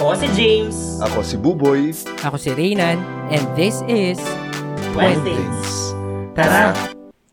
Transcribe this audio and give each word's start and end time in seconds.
Ako 0.00 0.16
si 0.16 0.28
James. 0.32 0.96
Ako 1.04 1.18
si 1.20 1.36
Buboy. 1.36 1.92
Ako 2.24 2.40
si 2.40 2.56
Reynan, 2.56 3.04
and 3.28 3.44
this 3.52 3.84
is 3.84 4.16
Things. 4.96 5.92
Tara, 6.32 6.72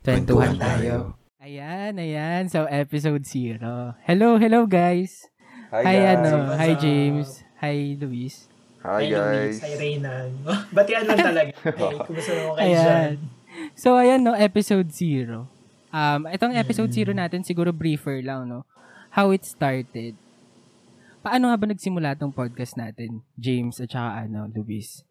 Kwentuhan 0.04 0.60
tayo. 0.60 1.16
Ayan, 1.40 1.96
ayan. 1.96 2.52
So, 2.52 2.68
episode 2.68 3.24
0. 3.24 3.64
Hello, 4.04 4.36
hello 4.36 4.68
guys. 4.68 5.32
Hi, 5.72 6.20
ano. 6.20 6.52
What's 6.52 6.60
Hi, 6.60 6.72
up? 6.76 6.80
James. 6.84 7.28
Hi, 7.64 7.96
Luis. 8.04 8.52
Hi 8.84 9.04
Luis. 9.08 9.16
guys. 9.16 9.56
Hi 9.64 9.74
Reynan. 9.80 10.28
Batian 10.76 11.08
lang 11.08 11.24
talaga. 11.24 11.52
Hey, 11.72 11.96
kumusta 12.04 12.32
naman 12.36 12.52
kayo 12.52 12.68
dyan? 12.68 12.84
Ayan. 12.84 13.12
So, 13.80 13.96
ayan, 13.96 14.28
no, 14.28 14.36
episode 14.36 14.92
0. 14.92 15.48
Um, 15.96 16.22
itong 16.36 16.52
episode 16.52 16.92
0 16.92 17.16
natin, 17.16 17.48
siguro 17.48 17.72
briefer 17.72 18.20
lang, 18.20 18.52
no? 18.52 18.68
How 19.16 19.32
it 19.32 19.48
started. 19.48 20.20
Paano 21.28 21.52
nga 21.52 21.60
ba 21.60 21.68
nagsimula 21.68 22.16
tong 22.16 22.32
podcast 22.32 22.80
natin, 22.80 23.20
James 23.36 23.84
at 23.84 23.92
saka 23.92 24.24
ano, 24.24 24.48
Luis? 24.48 25.04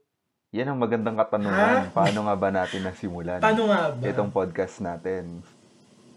Yan 0.56 0.72
ang 0.72 0.80
magandang 0.80 1.12
katanungan. 1.12 1.92
Paano 1.92 2.24
nga 2.24 2.32
ba 2.40 2.48
natin 2.48 2.88
nasimulan 2.88 3.44
Paano 3.44 3.68
nga 3.68 3.92
ba? 3.92 4.00
itong 4.00 4.32
podcast 4.32 4.80
natin? 4.80 5.44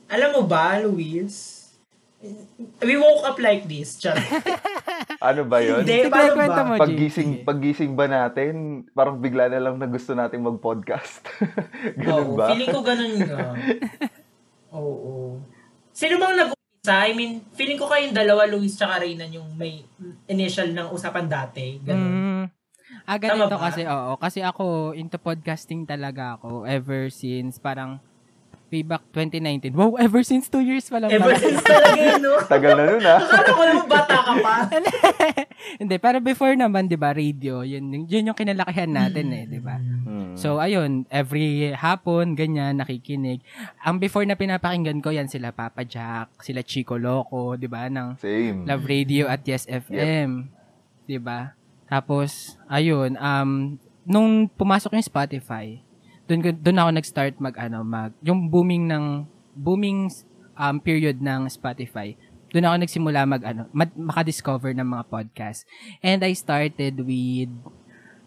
Alam 0.08 0.40
mo 0.40 0.42
ba, 0.48 0.80
Luis? 0.80 1.68
We 2.80 2.96
woke 2.96 3.28
up 3.28 3.44
like 3.44 3.68
this. 3.68 4.00
Char. 4.00 4.16
Ano 5.20 5.44
ba 5.44 5.60
yun? 5.60 5.84
Hindi, 5.84 6.08
paano 6.08 6.32
ba? 6.48 6.64
mo, 6.64 6.80
Paggising, 6.80 7.44
paggising 7.44 7.92
ba 7.92 8.08
natin, 8.08 8.88
parang 8.96 9.20
bigla 9.20 9.52
na 9.52 9.60
lang 9.60 9.76
na 9.76 9.84
gusto 9.84 10.16
nating 10.16 10.40
mag-podcast. 10.40 11.28
Oo, 11.28 12.00
Ganun 12.00 12.40
ba? 12.40 12.56
Feeling 12.56 12.72
ko 12.72 12.80
ganun 12.80 13.14
nga. 13.20 13.52
Oo. 14.80 15.44
Sino 15.92 16.16
bang 16.16 16.56
nag-umpisa? 16.80 17.08
I 17.08 17.12
mean, 17.16 17.44
feeling 17.56 17.80
ko 17.80 17.88
kayong 17.90 18.16
dalawa, 18.16 18.48
Luis 18.48 18.76
tsaka 18.76 19.04
Reynan, 19.04 19.32
yung 19.34 19.50
may 19.58 19.84
initial 20.28 20.72
ng 20.72 20.88
usapan 20.92 21.28
dati. 21.28 21.80
Ganun. 21.84 22.12
Mm. 22.12 22.46
Ah, 23.06 23.18
Tama 23.18 23.22
ganito 23.22 23.58
ba? 23.58 23.64
kasi, 23.70 23.82
oo. 23.86 24.12
Kasi 24.18 24.40
ako, 24.42 24.94
into 24.94 25.18
podcasting 25.18 25.86
talaga 25.86 26.38
ako 26.38 26.66
ever 26.66 27.10
since 27.10 27.58
parang 27.62 28.02
way 28.70 28.86
back 28.86 29.02
2019. 29.14 29.74
Wow, 29.74 29.98
ever 29.98 30.22
since 30.22 30.46
two 30.46 30.62
years 30.62 30.86
pa 30.90 31.02
lang. 31.02 31.10
Ever 31.10 31.34
pala. 31.34 31.42
since 31.42 31.62
talaga 31.66 32.02
yun, 32.02 32.22
no? 32.22 32.34
Tagal 32.54 32.74
na 32.78 32.84
nun 32.86 33.06
ah. 33.06 33.18
Akala 33.18 33.50
ko 33.50 33.64
naman 33.66 33.88
bata 33.90 34.16
ka 34.22 34.34
pa. 34.42 34.56
Hindi, 35.82 35.96
pero 35.98 36.18
before 36.22 36.54
naman, 36.54 36.86
di 36.86 36.98
ba, 36.98 37.10
radio, 37.14 37.66
yun, 37.66 38.06
yun 38.06 38.30
yung 38.30 38.38
kinalakihan 38.38 38.90
natin 38.90 39.26
eh, 39.34 39.44
di 39.50 39.60
ba? 39.62 39.78
Hmm. 39.78 40.19
So, 40.40 40.64
ayun, 40.64 41.04
every 41.12 41.76
hapon, 41.76 42.40
ganyan, 42.40 42.80
nakikinig. 42.80 43.44
Ang 43.84 44.00
before 44.00 44.24
na 44.24 44.40
pinapakinggan 44.40 45.04
ko, 45.04 45.12
yan 45.12 45.28
sila 45.28 45.52
Papa 45.52 45.84
Jack, 45.84 46.40
sila 46.40 46.64
Chico 46.64 46.96
Loco, 46.96 47.60
di 47.60 47.68
ba, 47.68 47.92
ng 47.92 48.16
Same. 48.16 48.64
Love 48.64 48.88
Radio 48.88 49.28
at 49.28 49.44
Yes 49.44 49.68
FM. 49.68 50.48
'Di 51.10 51.18
ba? 51.18 51.58
Tapos 51.90 52.54
ayun, 52.70 53.18
um 53.18 53.82
nung 54.06 54.46
pumasok 54.46 54.94
yung 54.94 55.10
Spotify, 55.10 55.82
doon 56.30 56.54
doon 56.62 56.78
ako 56.78 56.90
nag-start 56.94 57.34
mag 57.42 57.58
ano, 57.58 57.82
mag 57.82 58.14
yung 58.22 58.46
booming 58.46 58.86
ng 58.86 59.26
booming 59.58 60.06
um 60.54 60.78
period 60.78 61.18
ng 61.18 61.50
Spotify. 61.50 62.14
Doon 62.54 62.70
ako 62.70 62.76
nagsimula 62.86 63.26
mag 63.26 63.42
ano, 63.42 63.66
mag, 63.74 63.90
maka-discover 63.98 64.78
ng 64.78 64.86
mga 64.86 65.04
podcast. 65.10 65.66
And 66.06 66.22
I 66.22 66.38
started 66.38 67.02
with 67.02 67.50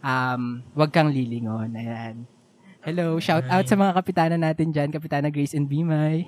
um 0.03 0.61
Wag 0.75 0.91
kang 0.91 1.09
lilingon. 1.09 1.73
Ayan. 1.79 2.27
Hello, 2.83 3.23
shout 3.23 3.47
out 3.47 3.63
sa 3.63 3.79
mga 3.79 3.95
kapitana 3.95 4.35
natin 4.35 4.75
diyan, 4.75 4.91
Kapitana 4.91 5.31
Grace 5.31 5.55
and 5.55 5.71
Bimay. 5.71 6.27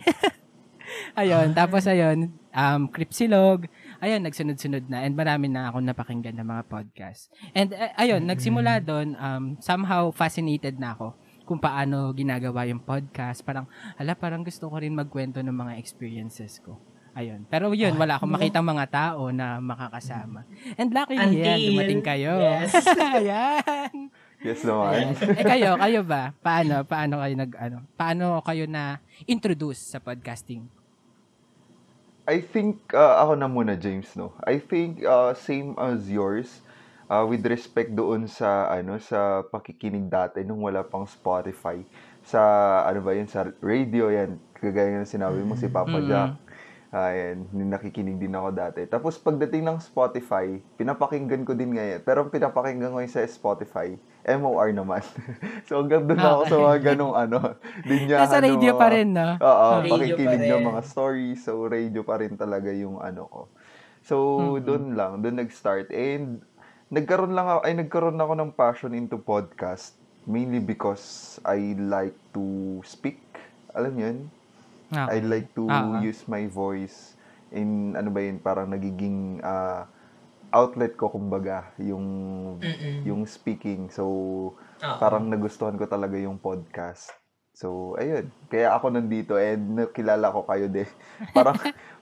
ayun, 1.20 1.50
tapos 1.50 1.82
ayun, 1.90 2.30
um 2.54 2.82
Cripsilog, 2.86 3.66
ayun, 3.98 4.22
nagsunod-sunod 4.22 4.86
na 4.86 5.02
and 5.02 5.18
marami 5.18 5.50
na 5.50 5.74
ako 5.74 5.82
napakinggan 5.82 6.38
ng 6.38 6.46
mga 6.46 6.62
podcast. 6.70 7.26
And 7.58 7.74
uh, 7.74 7.90
ayun, 7.98 8.22
nagsimula 8.22 8.86
doon, 8.86 9.18
um, 9.18 9.58
somehow 9.58 10.14
fascinated 10.14 10.78
na 10.78 10.94
ako 10.94 11.18
kung 11.42 11.58
paano 11.58 12.14
ginagawa 12.14 12.70
yung 12.70 12.78
podcast. 12.78 13.42
Parang, 13.42 13.66
ala, 13.98 14.14
parang 14.14 14.46
gusto 14.46 14.70
ko 14.70 14.78
rin 14.78 14.94
magkwento 14.94 15.42
ng 15.42 15.58
mga 15.58 15.74
experiences 15.82 16.62
ko. 16.62 16.78
Ayun. 17.14 17.46
Pero 17.46 17.70
yun, 17.70 17.94
wala 17.94 18.18
akong 18.18 18.26
makitang 18.28 18.66
mga 18.66 18.86
tao 18.90 19.30
na 19.30 19.62
makakasama. 19.62 20.42
And 20.74 20.90
luckily, 20.90 21.22
yan, 21.22 21.30
Until- 21.30 21.66
dumating 21.70 22.02
kayo. 22.02 22.32
Yes. 22.36 22.74
Ayan. 23.14 23.94
Yes 24.44 24.60
naman. 24.60 25.14
eh 25.16 25.40
kayo, 25.40 25.78
kayo 25.78 26.00
ba? 26.02 26.34
Paano? 26.36 26.82
Paano 26.84 27.22
kayo 27.22 27.34
nag, 27.34 27.52
ano? 27.56 27.76
Paano 27.94 28.42
kayo 28.42 28.66
na 28.66 28.98
introduce 29.24 29.80
sa 29.80 29.98
podcasting? 29.98 30.66
I 32.24 32.40
think, 32.40 32.90
uh, 32.90 33.20
ako 33.20 33.36
na 33.36 33.46
muna, 33.46 33.72
James, 33.74 34.10
no? 34.12 34.32
I 34.42 34.56
think, 34.58 35.00
uh, 35.00 35.32
same 35.34 35.76
as 35.76 36.08
yours, 36.08 36.60
uh, 37.06 37.22
with 37.22 37.44
respect 37.44 37.92
doon 37.92 38.24
sa, 38.26 38.68
ano, 38.70 38.96
sa 38.98 39.44
pakikinig 39.44 40.08
dati 40.08 40.40
nung 40.40 40.60
wala 40.60 40.82
pang 40.82 41.04
Spotify. 41.04 41.84
Sa, 42.24 42.40
ano 42.82 43.00
ba 43.00 43.12
yun, 43.12 43.28
sa 43.28 43.44
radio 43.60 44.08
yan. 44.08 44.40
Kagaya 44.52 44.98
ng 44.98 45.06
sinabi 45.06 45.40
mo, 45.40 45.52
si 45.54 45.68
Papa 45.68 45.94
Mm. 45.94 46.04
Jack. 46.04 46.30
Ayan, 46.94 47.50
nakikinig 47.50 48.22
din 48.22 48.38
ako 48.38 48.54
dati. 48.54 48.86
Tapos 48.86 49.18
pagdating 49.18 49.66
ng 49.66 49.82
Spotify, 49.82 50.62
pinapakinggan 50.78 51.42
ko 51.42 51.50
din 51.50 51.74
ngayon. 51.74 52.06
Pero 52.06 52.22
ang 52.22 52.30
pinapakinggan 52.30 52.94
ko 52.94 53.02
yung 53.02 53.10
sa 53.10 53.26
Spotify, 53.26 53.98
MOR 54.22 54.70
naman. 54.70 55.02
so 55.66 55.82
hanggang 55.82 56.06
doon 56.06 56.22
ako 56.22 56.42
sa 56.46 56.56
mga 56.62 56.78
ganong 56.94 57.18
ano, 57.18 57.58
linyahan 57.82 58.30
Nasa 58.30 58.38
ng 58.38 58.46
radio 58.46 58.70
mga- 58.70 58.78
pa 58.78 58.88
rin, 58.94 59.08
no? 59.10 59.28
Oo, 59.42 59.66
Radio 59.74 59.90
pakikinig 59.90 60.38
pa 60.38 60.54
ng 60.54 60.66
mga 60.70 60.82
stories. 60.86 61.38
So, 61.42 61.66
radio 61.66 62.06
pa 62.06 62.14
rin 62.22 62.38
talaga 62.38 62.70
yung 62.70 63.02
ano 63.02 63.26
ko. 63.26 63.40
So, 64.06 64.14
Mhm. 64.54 64.62
doon 64.62 64.84
lang, 64.94 65.12
doon 65.18 65.36
nag-start. 65.42 65.90
And, 65.90 66.46
nagkaroon 66.94 67.34
lang 67.34 67.50
ako, 67.50 67.60
ay 67.66 67.74
nagkaroon 67.74 68.20
ako 68.22 68.32
ng 68.38 68.50
passion 68.54 68.94
into 68.94 69.18
podcast. 69.18 69.98
Mainly 70.24 70.62
because 70.62 71.36
I 71.42 71.74
like 71.74 72.14
to 72.30 72.78
speak. 72.86 73.18
Alam 73.74 73.98
yun? 73.98 74.16
I 74.90 75.18
Okay. 75.18 75.20
like 75.22 75.48
to 75.54 75.64
Ah, 75.66 75.96
ah. 75.96 76.00
use 76.00 76.26
my 76.26 76.44
voice 76.46 77.16
in, 77.50 77.94
ano 77.94 78.10
ba 78.10 78.20
yun, 78.20 78.38
parang 78.38 78.68
nagiging 78.68 79.40
ah, 79.40 79.86
outlet 80.50 80.94
ko, 80.94 81.10
kumbaga, 81.10 81.72
yung, 81.78 82.06
Mm-mm. 82.60 83.02
yung 83.04 83.22
speaking. 83.24 83.90
So, 83.90 84.04
Oo. 84.54 84.96
parang 84.98 85.26
nagustuhan 85.26 85.74
ko 85.74 85.84
talaga 85.84 86.14
yung 86.14 86.38
podcast. 86.38 87.10
So, 87.54 87.94
ayun. 87.96 88.30
Kaya 88.48 88.74
ako 88.74 88.90
nandito 88.90 89.38
and 89.38 89.78
nakilala 89.78 90.30
ko 90.30 90.42
kayo 90.42 90.66
din. 90.66 90.90
Parang, 91.36 91.54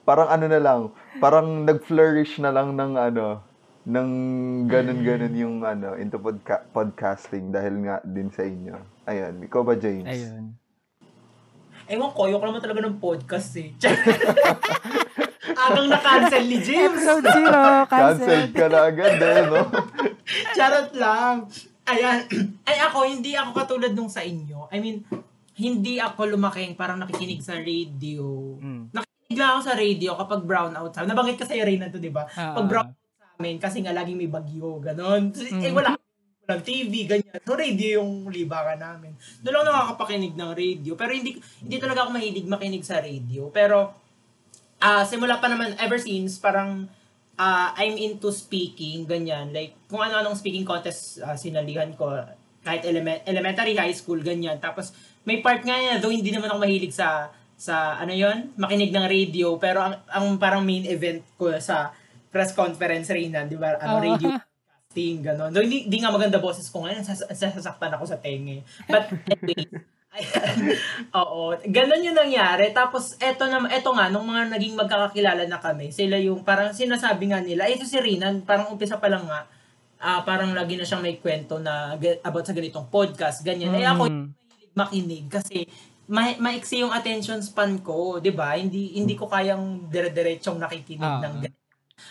parang 0.02 0.28
ano 0.28 0.46
na 0.48 0.60
lang, 0.60 0.80
parang 1.20 1.64
nag-flourish 1.64 2.40
na 2.40 2.48
lang 2.48 2.72
ng 2.72 2.92
ano, 2.96 3.44
ng 3.84 4.10
ganun-ganun 4.66 5.34
yung 5.34 5.56
ano, 5.62 5.94
into 5.94 6.16
podca- 6.16 6.64
podcasting 6.70 7.52
dahil 7.52 7.84
nga 7.84 8.00
din 8.02 8.30
sa 8.30 8.42
inyo. 8.42 8.76
Ayun. 9.04 9.44
Ikaw 9.44 9.60
ba, 9.60 9.74
James? 9.76 10.08
Ayun. 10.08 10.56
Ewan 11.86 12.10
ko, 12.10 12.20
ayoko 12.26 12.44
naman 12.44 12.62
talaga 12.62 12.80
ng 12.82 12.96
podcast 12.96 13.50
eh. 13.56 13.74
Agang 15.52 15.88
na-cancel 15.92 16.44
ni 16.44 16.58
James. 16.58 16.94
Episode 16.94 17.26
0, 17.26 17.50
cancel. 17.86 17.90
Cancelled 17.90 18.52
ka 18.52 18.66
na 18.66 18.78
agad 18.86 19.16
eh, 19.18 19.40
no? 19.46 19.62
Charot 20.56 20.90
lang. 20.94 21.36
Ayan. 21.84 22.18
Ay 22.68 22.78
ako, 22.80 22.98
hindi 23.04 23.34
ako 23.34 23.50
katulad 23.52 23.92
nung 23.92 24.08
sa 24.08 24.22
inyo. 24.22 24.70
I 24.70 24.78
mean, 24.78 25.02
hindi 25.54 25.98
ako 25.98 26.32
lumaking 26.32 26.74
parang 26.74 26.96
nakikinig 26.96 27.42
sa 27.42 27.58
radio. 27.58 28.56
Mm. 28.56 28.88
Nakikinig 28.90 29.36
lang 29.36 29.50
ako 29.52 29.60
sa 29.62 29.74
radio 29.74 30.10
kapag 30.16 30.40
brownout 30.42 30.90
sa 30.90 31.04
Nabanggit 31.04 31.36
ka 31.36 31.44
sa 31.44 31.54
Reyna 31.54 31.88
to, 31.88 31.98
di 31.98 32.08
ba? 32.08 32.24
Ah, 32.30 32.54
Pag 32.54 32.66
brownout 32.66 32.96
sa 33.12 33.26
amin, 33.36 33.56
kasi 33.58 33.82
nga 33.82 33.92
laging 33.92 34.16
may 34.16 34.30
bagyo, 34.30 34.78
ganon. 34.78 35.34
Eh, 35.34 35.68
Mm. 35.68 35.74
wala 35.74 35.98
walang 36.42 36.62
TV, 36.66 37.06
ganyan. 37.06 37.38
So, 37.46 37.54
radio 37.54 38.02
yung 38.02 38.26
libangan 38.28 38.78
namin. 38.78 39.14
Doon 39.40 39.62
lang 39.62 39.66
nakakapakinig 39.70 40.34
ng 40.34 40.52
radio. 40.52 40.92
Pero 40.98 41.10
hindi 41.14 41.38
hindi 41.62 41.76
talaga 41.78 42.06
ako 42.06 42.10
mahilig 42.12 42.46
makinig 42.50 42.82
sa 42.82 42.98
radio. 42.98 43.46
Pero, 43.54 43.94
ah 44.82 45.06
simula 45.06 45.38
pa 45.38 45.46
naman, 45.46 45.78
ever 45.78 45.98
since, 46.02 46.42
parang 46.42 46.90
ah, 47.38 47.72
I'm 47.78 47.94
into 47.96 48.28
speaking, 48.34 49.06
ganyan. 49.06 49.54
Like, 49.54 49.74
kung 49.86 50.02
ano-anong 50.02 50.36
speaking 50.36 50.66
contest 50.66 51.22
ah, 51.22 51.38
sinalihan 51.38 51.94
ko, 51.94 52.10
kahit 52.62 52.82
element, 52.86 53.22
elementary, 53.26 53.74
high 53.74 53.94
school, 53.94 54.18
ganyan. 54.18 54.58
Tapos, 54.58 54.94
may 55.22 55.38
part 55.38 55.62
nga 55.62 55.78
niya, 55.78 56.02
though 56.02 56.10
hindi 56.10 56.30
naman 56.34 56.50
ako 56.50 56.58
mahilig 56.62 56.94
sa, 56.94 57.30
sa 57.54 57.94
ano 57.94 58.10
yon 58.10 58.50
makinig 58.58 58.90
ng 58.90 59.06
radio, 59.06 59.54
pero 59.58 59.78
ang, 59.82 59.94
ang 60.10 60.26
parang 60.38 60.66
main 60.66 60.82
event 60.86 61.22
ko 61.38 61.54
sa 61.62 61.94
press 62.34 62.50
conference 62.50 63.06
rin 63.14 63.30
na, 63.30 63.46
di 63.46 63.54
ba? 63.54 63.78
Ano, 63.78 63.98
Ah. 63.98 64.02
radio 64.02 64.28
Ting, 64.92 65.24
gano'n. 65.24 65.50
Though, 65.50 65.64
hindi, 65.64 65.88
hindi 65.88 65.98
nga 65.98 66.12
maganda 66.12 66.36
boses 66.38 66.68
ko 66.68 66.84
ngayon, 66.84 67.02
sas- 67.02 67.26
sasaktan 67.32 67.92
ako 67.92 68.04
sa 68.04 68.20
tenge. 68.20 68.60
But 68.86 69.08
anyway. 69.26 69.66
Oo, 71.16 71.56
ganun 71.64 72.04
yung 72.04 72.16
nangyari. 72.16 72.68
Tapos, 72.70 73.16
eto, 73.16 73.48
na, 73.48 73.64
eto 73.72 73.96
nga, 73.96 74.12
nung 74.12 74.28
mga 74.28 74.52
naging 74.52 74.76
magkakakilala 74.76 75.48
na 75.48 75.56
kami, 75.56 75.88
sila 75.88 76.20
yung 76.20 76.44
parang 76.44 76.76
sinasabi 76.76 77.32
nga 77.32 77.40
nila, 77.40 77.64
ito 77.64 77.88
si 77.88 77.96
Rinan, 77.96 78.44
parang 78.44 78.68
umpisa 78.68 79.00
pa 79.00 79.08
lang 79.08 79.24
nga, 79.24 79.48
ah 80.02 80.20
parang 80.20 80.52
lagi 80.52 80.76
na 80.76 80.84
siyang 80.84 81.00
may 81.00 81.16
kwento 81.16 81.56
na 81.56 81.94
about 82.20 82.44
sa 82.44 82.52
ganitong 82.52 82.90
podcast, 82.92 83.40
ganyan. 83.40 83.72
Eh 83.72 83.86
ako, 83.86 84.10
Mm. 84.10 84.26
makinig 84.74 85.30
kasi 85.30 85.64
ma- 86.10 86.36
maiksi 86.36 86.82
yung 86.82 86.90
attention 86.90 87.38
span 87.38 87.78
ko, 87.80 88.18
'di 88.18 88.34
ba? 88.34 88.58
Hindi 88.58 88.98
hindi 88.98 89.14
ko 89.14 89.30
kayang 89.30 89.86
dire-diretsong 89.86 90.58
nakikinig 90.58 91.06
Ah. 91.06 91.22
ng 91.22 91.34
ganyan. 91.40 91.61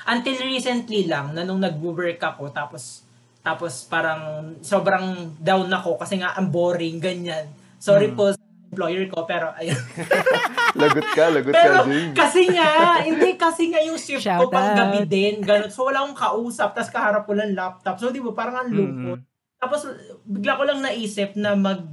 Until 0.04 0.36
recently 0.42 1.06
lang 1.06 1.32
na 1.32 1.42
nung 1.42 1.60
nag-work 1.60 2.18
ako 2.18 2.50
tapos 2.50 3.06
tapos 3.40 3.86
parang 3.86 4.22
sobrang 4.60 5.34
down 5.38 5.66
ako 5.68 5.98
kasi 5.98 6.18
nga 6.18 6.34
ang 6.34 6.48
boring 6.48 6.98
ganyan. 6.98 7.50
Sorry 7.78 8.08
Hmm. 8.08 8.16
po 8.16 8.30
sa 8.30 8.40
employer 8.68 9.06
ko 9.08 9.26
pero 9.26 9.52
ayun. 9.54 9.76
Lagot 10.74 11.08
ka, 11.12 11.28
lagot 11.30 11.52
Pero 11.52 11.74
ka, 11.76 11.86
James. 11.86 12.16
kasi 12.16 12.42
nga, 12.48 12.70
hindi 13.04 13.36
kasi 13.36 13.64
nga 13.68 13.82
yung 13.82 14.00
shift 14.00 14.24
ko 14.24 14.48
Shout 14.48 14.48
pang 14.48 14.72
out. 14.72 14.78
gabi 14.80 15.04
din, 15.04 15.44
ganun. 15.44 15.68
So 15.68 15.84
wala 15.84 16.00
akong 16.02 16.16
kausap, 16.16 16.72
tas 16.72 16.88
kaharap 16.88 17.26
ko 17.26 17.36
lang 17.36 17.52
laptop. 17.52 18.00
So 18.00 18.08
di 18.08 18.18
ba, 18.18 18.32
parang 18.32 18.56
ang 18.58 18.72
lungkot. 18.72 19.20
Tapos 19.58 19.84
bigla 20.24 20.56
ko 20.56 20.64
lang 20.64 20.80
naisip 20.80 21.36
na 21.36 21.54
mag 21.54 21.84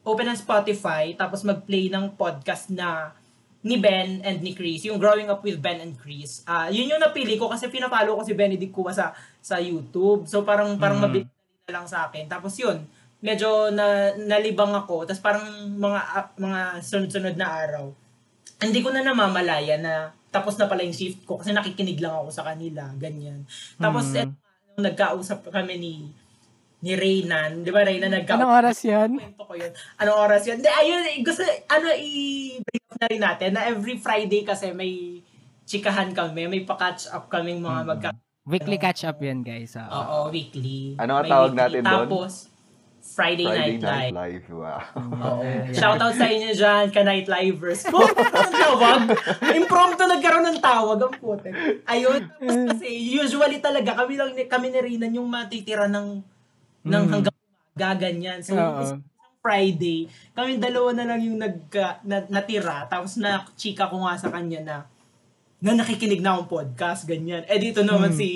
open 0.00 0.26
ng 0.26 0.38
Spotify, 0.38 1.12
tapos 1.12 1.42
mag-play 1.42 1.88
ng 1.88 2.14
podcast 2.14 2.70
na 2.70 3.10
ni 3.60 3.76
Ben 3.76 4.24
and 4.24 4.40
ni 4.40 4.56
Chris, 4.56 4.88
yung 4.88 4.96
Growing 4.96 5.28
Up 5.28 5.44
with 5.44 5.60
Ben 5.60 5.76
and 5.78 5.92
Chris. 5.94 6.40
Ah, 6.48 6.72
yun 6.72 6.88
yung 6.88 7.00
napili 7.00 7.36
ko 7.36 7.44
kasi 7.46 7.68
pinapalo 7.68 8.16
ko 8.16 8.24
si 8.24 8.32
Benedict 8.32 8.72
Cuba 8.72 8.88
sa 8.88 9.12
sa 9.38 9.60
YouTube. 9.60 10.24
So 10.24 10.40
parang 10.42 10.80
parang 10.80 10.96
Mm. 10.96 11.04
mabilis 11.04 11.28
na 11.68 11.74
lang 11.76 11.86
sa 11.86 12.08
akin. 12.08 12.24
Tapos 12.24 12.56
yun, 12.56 12.80
medyo 13.20 13.68
na 13.68 14.16
nalibang 14.16 14.72
ako. 14.72 15.04
Tapos 15.04 15.20
parang 15.20 15.44
mga 15.76 16.00
ah, 16.00 16.26
mga 16.40 16.60
sunod-sunod 16.80 17.36
na 17.36 17.46
araw, 17.52 17.84
hindi 18.60 18.80
ko 18.80 18.88
na 18.88 19.04
namamalaya 19.04 19.76
na 19.76 19.92
tapos 20.30 20.56
na 20.56 20.64
pala 20.64 20.80
yung 20.80 20.94
shift 20.94 21.26
ko 21.26 21.36
kasi 21.36 21.50
nakikinig 21.50 22.00
lang 22.00 22.16
ako 22.16 22.32
sa 22.32 22.46
kanila, 22.48 22.88
ganyan. 22.96 23.44
Tapos 23.76 24.08
Mm. 24.14 24.24
eto, 24.24 24.34
nung 24.72 24.84
nagkausap 24.88 25.52
kami 25.52 25.74
ni 25.76 25.94
ni 26.80 26.92
Reynan, 26.96 27.60
di 27.60 27.68
ba 27.68 27.84
Reynan 27.84 28.08
nagkausap? 28.08 28.40
Anong 28.40 28.54
oras 28.56 28.78
yan? 28.80 29.10
kwento 29.20 29.42
ko 29.44 29.52
yun. 29.52 29.72
Anong 30.00 30.18
oras 30.18 30.42
yun? 30.48 30.56
Hindi, 30.60 30.70
ayun, 30.72 31.02
eh, 31.04 31.18
gusto, 31.20 31.42
ano, 31.68 31.86
i-bring 31.92 32.84
up 32.88 32.96
na 32.96 33.06
rin 33.06 33.20
natin 33.20 33.50
na 33.52 33.62
every 33.68 33.96
Friday 34.00 34.40
kasi 34.42 34.72
may 34.72 35.20
chikahan 35.68 36.10
kami, 36.10 36.48
may 36.48 36.62
pa-catch 36.64 37.12
up 37.12 37.28
kaming 37.28 37.60
mga 37.60 37.80
magka... 37.84 38.08
Weekly 38.48 38.80
catch 38.80 39.04
up 39.04 39.20
yan, 39.20 39.44
guys. 39.44 39.76
ah. 39.76 39.86
Oo, 39.86 40.32
weekly. 40.32 40.96
Ano 40.96 41.20
May 41.20 41.28
tawag 41.28 41.52
weekly. 41.52 41.60
natin 41.60 41.80
doon? 41.84 42.08
Tapos, 42.08 42.32
Friday, 43.00 43.48
Friday 43.48 43.76
Night, 43.76 43.80
Night 43.80 44.12
Live. 44.12 44.14
Live. 44.16 44.46
Wow. 44.52 44.80
Oo. 45.24 45.42
Shoutout 45.78 46.14
sa 46.16 46.26
inyo 46.28 46.50
dyan, 46.52 46.84
ka 46.88 47.00
Night 47.00 47.28
Livers. 47.28 47.84
Ang 47.90 48.54
tawag, 48.56 49.00
impromptu 49.52 50.04
nagkaroon 50.04 50.46
ng 50.52 50.60
tawag, 50.60 50.98
ang 51.00 51.14
putin. 51.16 51.52
Ayun, 51.88 52.28
tapos 52.28 52.56
kasi 52.76 52.88
usually 52.92 53.60
talaga, 53.60 53.96
kami 53.96 54.20
lang, 54.20 54.32
kami 54.36 54.68
ni 54.68 54.80
Rinan 54.80 55.16
yung 55.16 55.28
matitira 55.28 55.88
ng, 55.88 56.20
ng 56.82 57.04
Mm. 57.04 57.10
hanggang 57.10 57.36
umaga, 57.36 57.88
ganyan. 57.98 58.38
So, 58.40 58.54
Oo. 58.54 58.80
isang 58.80 59.02
Friday, 59.40 60.04
kami 60.32 60.56
dalawa 60.56 60.92
na 60.92 61.04
lang 61.06 61.20
yung 61.20 61.38
nagka, 61.38 62.00
na, 62.02 62.20
natira, 62.28 62.84
tapos 62.86 63.16
na 63.16 63.40
chika 63.54 63.88
ko 63.88 64.04
nga 64.04 64.12
sa 64.14 64.28
kanya 64.28 64.60
na, 64.60 64.76
na 65.58 65.72
nakikinig 65.74 66.20
na 66.20 66.36
akong 66.36 66.48
podcast, 66.50 67.04
ganyan. 67.04 67.44
Eh 67.46 67.56
dito 67.56 67.80
naman 67.80 68.12
Mm. 68.12 68.16
si 68.16 68.28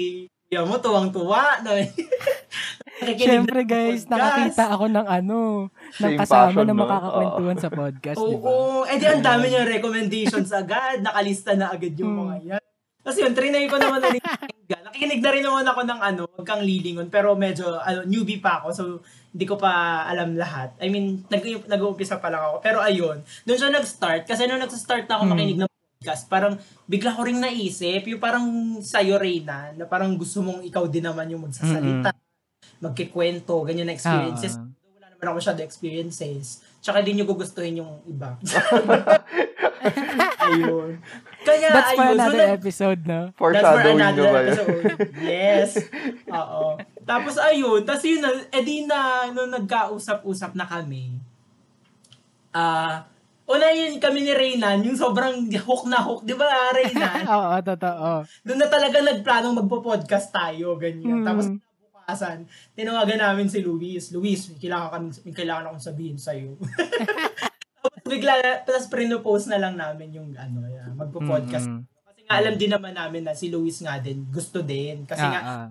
Kuya 0.45 0.61
mo, 0.63 0.77
tuwang-tuwa. 0.77 1.61
Siyempre 3.19 3.61
na 3.61 3.65
ng 3.65 3.67
guys, 3.67 4.05
podcast. 4.05 4.13
nakakita 4.13 4.65
ako 4.71 4.85
ng 4.87 5.07
ano, 5.09 5.39
ng 5.67 5.99
Same 5.99 6.19
kasama 6.21 6.47
passion, 6.47 6.65
na 6.65 6.75
makakakwentuhan 6.75 7.59
sa 7.59 7.69
podcast, 7.69 8.19
di 8.19 8.37
ba? 8.39 8.49
Oo. 8.49 8.85
Eh 8.87 8.97
di 8.97 9.05
ang 9.05 9.21
dami 9.21 9.45
niyang 9.51 9.69
recommendations 9.69 10.51
agad. 10.53 11.03
Nakalista 11.03 11.53
na 11.53 11.69
agad 11.69 11.93
yung 11.97 12.15
mga 12.15 12.37
yan. 12.47 12.65
Tapos 13.05 13.21
yun, 13.21 13.37
trinay 13.37 13.69
ko 13.69 13.77
naman 13.77 14.01
na 14.01 14.09
rin 14.09 14.19
pakinggan. 14.19 14.83
Nakikinig 14.89 15.21
na 15.21 15.31
rin 15.31 15.45
naman 15.45 15.63
ako 15.63 15.81
ng 15.85 16.01
ano, 16.01 16.23
wag 16.27 16.47
kang 16.49 16.65
lilingon. 16.65 17.07
Pero 17.07 17.37
medyo 17.37 17.77
ano, 17.77 18.01
newbie 18.03 18.41
pa 18.41 18.59
ako. 18.59 18.67
So, 18.73 18.83
hindi 19.29 19.45
ko 19.45 19.55
pa 19.55 19.71
alam 20.05 20.33
lahat. 20.35 20.73
I 20.79 20.89
mean, 20.89 21.21
nag- 21.29 21.69
nag-uumpisa 21.69 22.17
pa 22.17 22.33
lang 22.33 22.41
ako. 22.43 22.57
Pero 22.59 22.81
ayun, 22.81 23.21
doon 23.45 23.59
siya 23.59 23.69
nag-start. 23.69 24.25
Kasi 24.25 24.49
nung 24.49 24.59
nag-start 24.59 25.05
na 25.05 25.15
ako 25.15 25.25
Hmm. 25.27 25.33
makinig 25.33 25.59
ng 25.59 25.69
podcast, 25.69 26.25
parang 26.27 26.57
bigla 26.85 27.13
ko 27.13 27.21
ring 27.23 27.39
naisip, 27.39 28.05
yung 28.05 28.19
parang 28.19 28.45
sa'yo, 28.81 29.17
Reyna, 29.17 29.75
na 29.75 29.85
parang 29.85 30.17
gusto 30.17 30.41
mong 30.41 30.65
ikaw 30.65 30.85
din 30.87 31.05
naman 31.05 31.29
yung 31.29 31.45
magsasalita, 31.45 32.09
magkikwento, 32.79 33.53
ganyan 33.63 33.87
na 33.87 33.95
experiences. 33.95 34.57
Ah. 34.57 34.65
wala 34.95 35.07
naman 35.11 35.25
ako 35.27 35.37
masyado 35.37 35.61
experiences. 35.61 36.61
Tsaka 36.85 37.01
din 37.01 37.17
nyo 37.17 37.25
gugustuhin 37.25 37.81
yung 37.81 38.05
iba. 38.05 38.37
ayun. 40.53 41.01
Kaya, 41.41 41.69
That's 41.73 41.97
for 41.97 42.05
ayun. 42.05 42.17
another 42.21 42.45
so, 42.45 42.57
episode, 42.61 43.01
no? 43.09 43.21
That's 43.25 43.33
for 43.33 43.41
Foreshadowing 43.41 44.01
another 44.05 44.29
episode. 44.29 44.85
Yes. 45.25 45.81
Oo. 46.29 46.77
Tapos 47.09 47.41
ayun, 47.41 47.89
tapos 47.89 48.05
yun 48.05 48.21
na, 48.21 48.37
edi 48.53 48.85
na, 48.85 49.33
nung 49.33 49.49
nagkausap-usap 49.49 50.53
na 50.53 50.69
kami, 50.69 51.17
ah, 52.53 53.09
una 53.49 53.67
yun 53.73 53.97
kami 53.97 54.21
ni 54.21 54.37
Reynan, 54.37 54.85
yung 54.85 55.01
sobrang 55.01 55.49
hook 55.65 55.89
na 55.89 56.05
hook, 56.05 56.29
di 56.29 56.37
ba 56.37 56.69
Reynan? 56.69 57.25
Oo, 57.33 57.57
totoo. 57.65 58.29
Doon 58.45 58.61
na 58.61 58.69
talaga 58.69 59.01
nagplanong 59.01 59.57
magpo-podcast 59.65 60.37
tayo, 60.37 60.77
ganyan. 60.77 61.25
Mm. 61.25 61.27
Tapos 61.29 61.49
bukasan, 62.05 62.45
tinawagan 62.77 63.17
namin 63.17 63.49
si 63.49 63.65
Luis. 63.65 64.13
Luis, 64.13 64.53
may 64.53 64.61
kailangan, 64.61 64.89
kami, 64.93 65.09
may 65.25 65.33
kailangan 65.35 65.65
akong 65.73 65.87
sabihin 65.89 66.21
sa'yo. 66.21 66.61
Tapos 67.85 68.05
bigla, 68.05 68.65
tapos 68.65 68.89
pre-post 68.89 69.49
na 69.49 69.61
lang 69.61 69.77
namin 69.77 70.09
yung 70.13 70.33
ano, 70.37 70.65
yan, 70.65 70.97
magpo-podcast. 70.97 71.69
Mm-mm. 71.69 71.85
Kasi 71.85 72.21
nga 72.25 72.33
alam 72.41 72.55
din 72.57 72.73
naman 72.73 72.97
namin 72.97 73.25
na 73.25 73.37
si 73.37 73.53
Luis 73.53 73.81
nga 73.81 74.01
din, 74.01 74.25
gusto 74.29 74.65
din. 74.65 75.05
Kasi 75.05 75.21
nga, 75.21 75.41
Ah, 75.41 75.53
ah. 75.53 75.69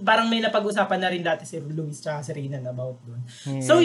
parang 0.00 0.28
may 0.28 0.40
napag-usapan 0.40 1.00
na 1.00 1.12
rin 1.12 1.20
dati 1.20 1.44
si 1.44 1.60
Luis 1.60 2.00
tsaka 2.00 2.24
si 2.24 2.32
Rinan 2.32 2.64
about 2.64 3.00
doon. 3.04 3.20
Yeah. 3.44 3.64
So, 3.64 3.80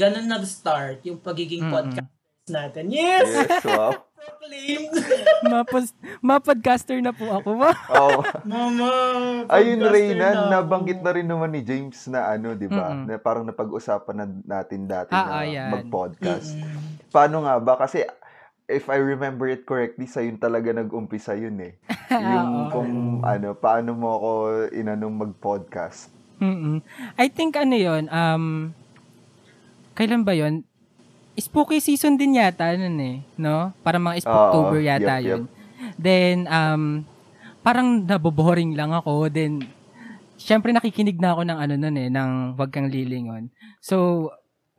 Ganun 0.00 0.32
nag-start 0.32 1.04
yung 1.04 1.20
pagiging 1.20 1.68
Mm-mm. 1.68 1.76
podcast 1.76 2.12
natin. 2.48 2.88
Yes! 2.88 3.28
Yes, 3.28 3.64
wow. 3.68 3.92
Proclaimed! 4.40 4.96
Mapos, 5.44 5.92
mapodcaster 6.24 6.96
na 7.04 7.12
po 7.12 7.28
ako. 7.28 7.50
Oh, 7.92 8.24
Mama! 8.48 8.88
ayun, 9.52 9.84
Reyna, 9.84 10.48
na 10.48 10.64
nabanggit 10.64 11.04
na 11.04 11.12
rin 11.12 11.28
naman 11.28 11.52
ni 11.52 11.60
James 11.60 12.08
na 12.08 12.24
ano, 12.24 12.56
di 12.56 12.64
ba? 12.64 12.88
Mm-mm. 12.88 13.04
Na 13.04 13.20
parang 13.20 13.44
napag-usapan 13.44 14.16
na 14.16 14.24
natin 14.56 14.88
dati 14.88 15.12
Ah, 15.12 15.20
ah, 15.20 15.28
na 15.28 15.44
yan. 15.44 15.68
mag-podcast. 15.76 16.56
Mm-mm. 16.56 17.12
Paano 17.12 17.44
nga 17.44 17.60
ba? 17.60 17.76
Kasi 17.76 18.00
if 18.64 18.88
I 18.88 18.96
remember 18.96 19.44
it 19.44 19.68
correctly, 19.68 20.08
sa 20.08 20.24
yun 20.24 20.40
talaga 20.40 20.72
nag-umpisa 20.72 21.36
yun 21.36 21.60
eh. 21.60 21.76
Yung 22.08 22.48
Oo. 22.64 22.70
kung 22.72 22.92
ano, 23.20 23.52
paano 23.52 23.92
mo 23.92 24.08
ako 24.16 24.30
inanong 24.72 25.20
mag-podcast. 25.20 26.08
Mm-mm. 26.40 26.80
I 27.20 27.28
think 27.28 27.60
ano 27.60 27.76
yon 27.76 28.08
um, 28.08 28.72
kailan 29.92 30.24
ba 30.24 30.32
yon 30.32 30.64
Spooky 31.40 31.80
season 31.80 32.20
din 32.20 32.36
yata 32.36 32.76
nun 32.76 33.00
eh, 33.00 33.16
no? 33.40 33.72
Parang 33.80 34.04
mga 34.04 34.22
Spooktober 34.22 34.78
Oo, 34.78 34.86
yata 34.86 35.18
yep, 35.18 35.24
yep. 35.24 35.28
yun. 35.28 35.42
Then, 35.96 36.36
um, 36.46 37.08
parang 37.64 38.04
naboboring 38.04 38.76
lang 38.76 38.92
ako. 38.92 39.32
Then, 39.32 39.64
syempre 40.36 40.72
nakikinig 40.72 41.20
na 41.20 41.32
ako 41.36 41.42
ng 41.48 41.58
ano 41.58 41.74
nun 41.76 41.96
eh, 41.96 42.08
ng 42.08 42.30
Wag 42.56 42.70
Kang 42.72 42.88
Lilingon. 42.88 43.52
So, 43.80 44.28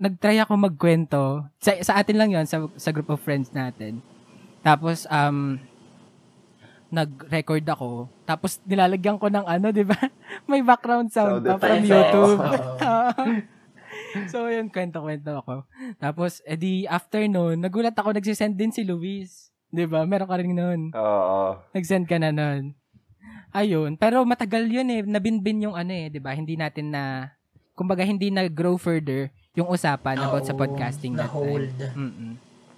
nagtry 0.01 0.41
ako 0.41 0.57
magkwento. 0.57 1.45
Sa, 1.61 1.77
sa 1.81 1.97
atin 2.01 2.17
lang 2.17 2.29
yon 2.33 2.45
sa, 2.49 2.65
sa 2.77 2.89
group 2.89 3.09
of 3.13 3.21
friends 3.21 3.53
natin. 3.53 4.01
Tapos, 4.65 5.05
um, 5.09 5.61
nag-record 6.91 7.63
ako. 7.65 8.11
Tapos, 8.27 8.59
nilalagyan 8.67 9.17
ko 9.17 9.31
ng 9.31 9.45
ano, 9.47 9.71
di 9.71 9.85
ba? 9.85 9.97
May 10.49 10.61
background 10.61 11.13
sound, 11.13 11.45
Sound 11.45 11.47
pa 11.47 11.55
from 11.57 11.81
YouTube. 11.85 12.37
so, 14.27 14.45
yun, 14.45 14.67
kwento-kwento 14.67 15.31
ako. 15.37 15.55
Tapos, 15.97 16.39
edi, 16.43 16.83
after 16.85 17.23
nun, 17.23 17.59
nagulat 17.59 17.93
ako, 17.93 18.11
nagsisend 18.11 18.55
din 18.55 18.69
si 18.69 18.81
Luis. 18.81 19.49
Di 19.67 19.85
ba? 19.85 20.03
Meron 20.03 20.27
ka 20.27 20.35
rin 20.35 20.51
nun. 20.51 20.81
Oo. 20.91 21.55
Nag-send 21.71 22.05
ka 22.05 22.17
na 22.17 22.29
nun. 22.29 22.75
Ayun. 23.51 23.95
Pero 23.95 24.23
matagal 24.23 24.67
yun 24.67 24.87
eh. 24.87 25.01
Nabinbin 25.01 25.65
yung 25.65 25.75
ano 25.75 25.91
eh, 25.91 26.07
di 26.07 26.19
ba? 26.19 26.31
Hindi 26.31 26.55
natin 26.55 26.91
na, 26.91 27.31
kumbaga 27.71 28.03
hindi 28.03 28.27
na-grow 28.27 28.75
further 28.75 29.31
yung 29.51 29.67
usapan 29.67 30.15
about 30.17 30.43
sa 30.43 30.55
podcasting 30.55 31.15
na-hold. 31.15 31.71
time. 31.75 31.95
Mm-mm. 31.97 32.31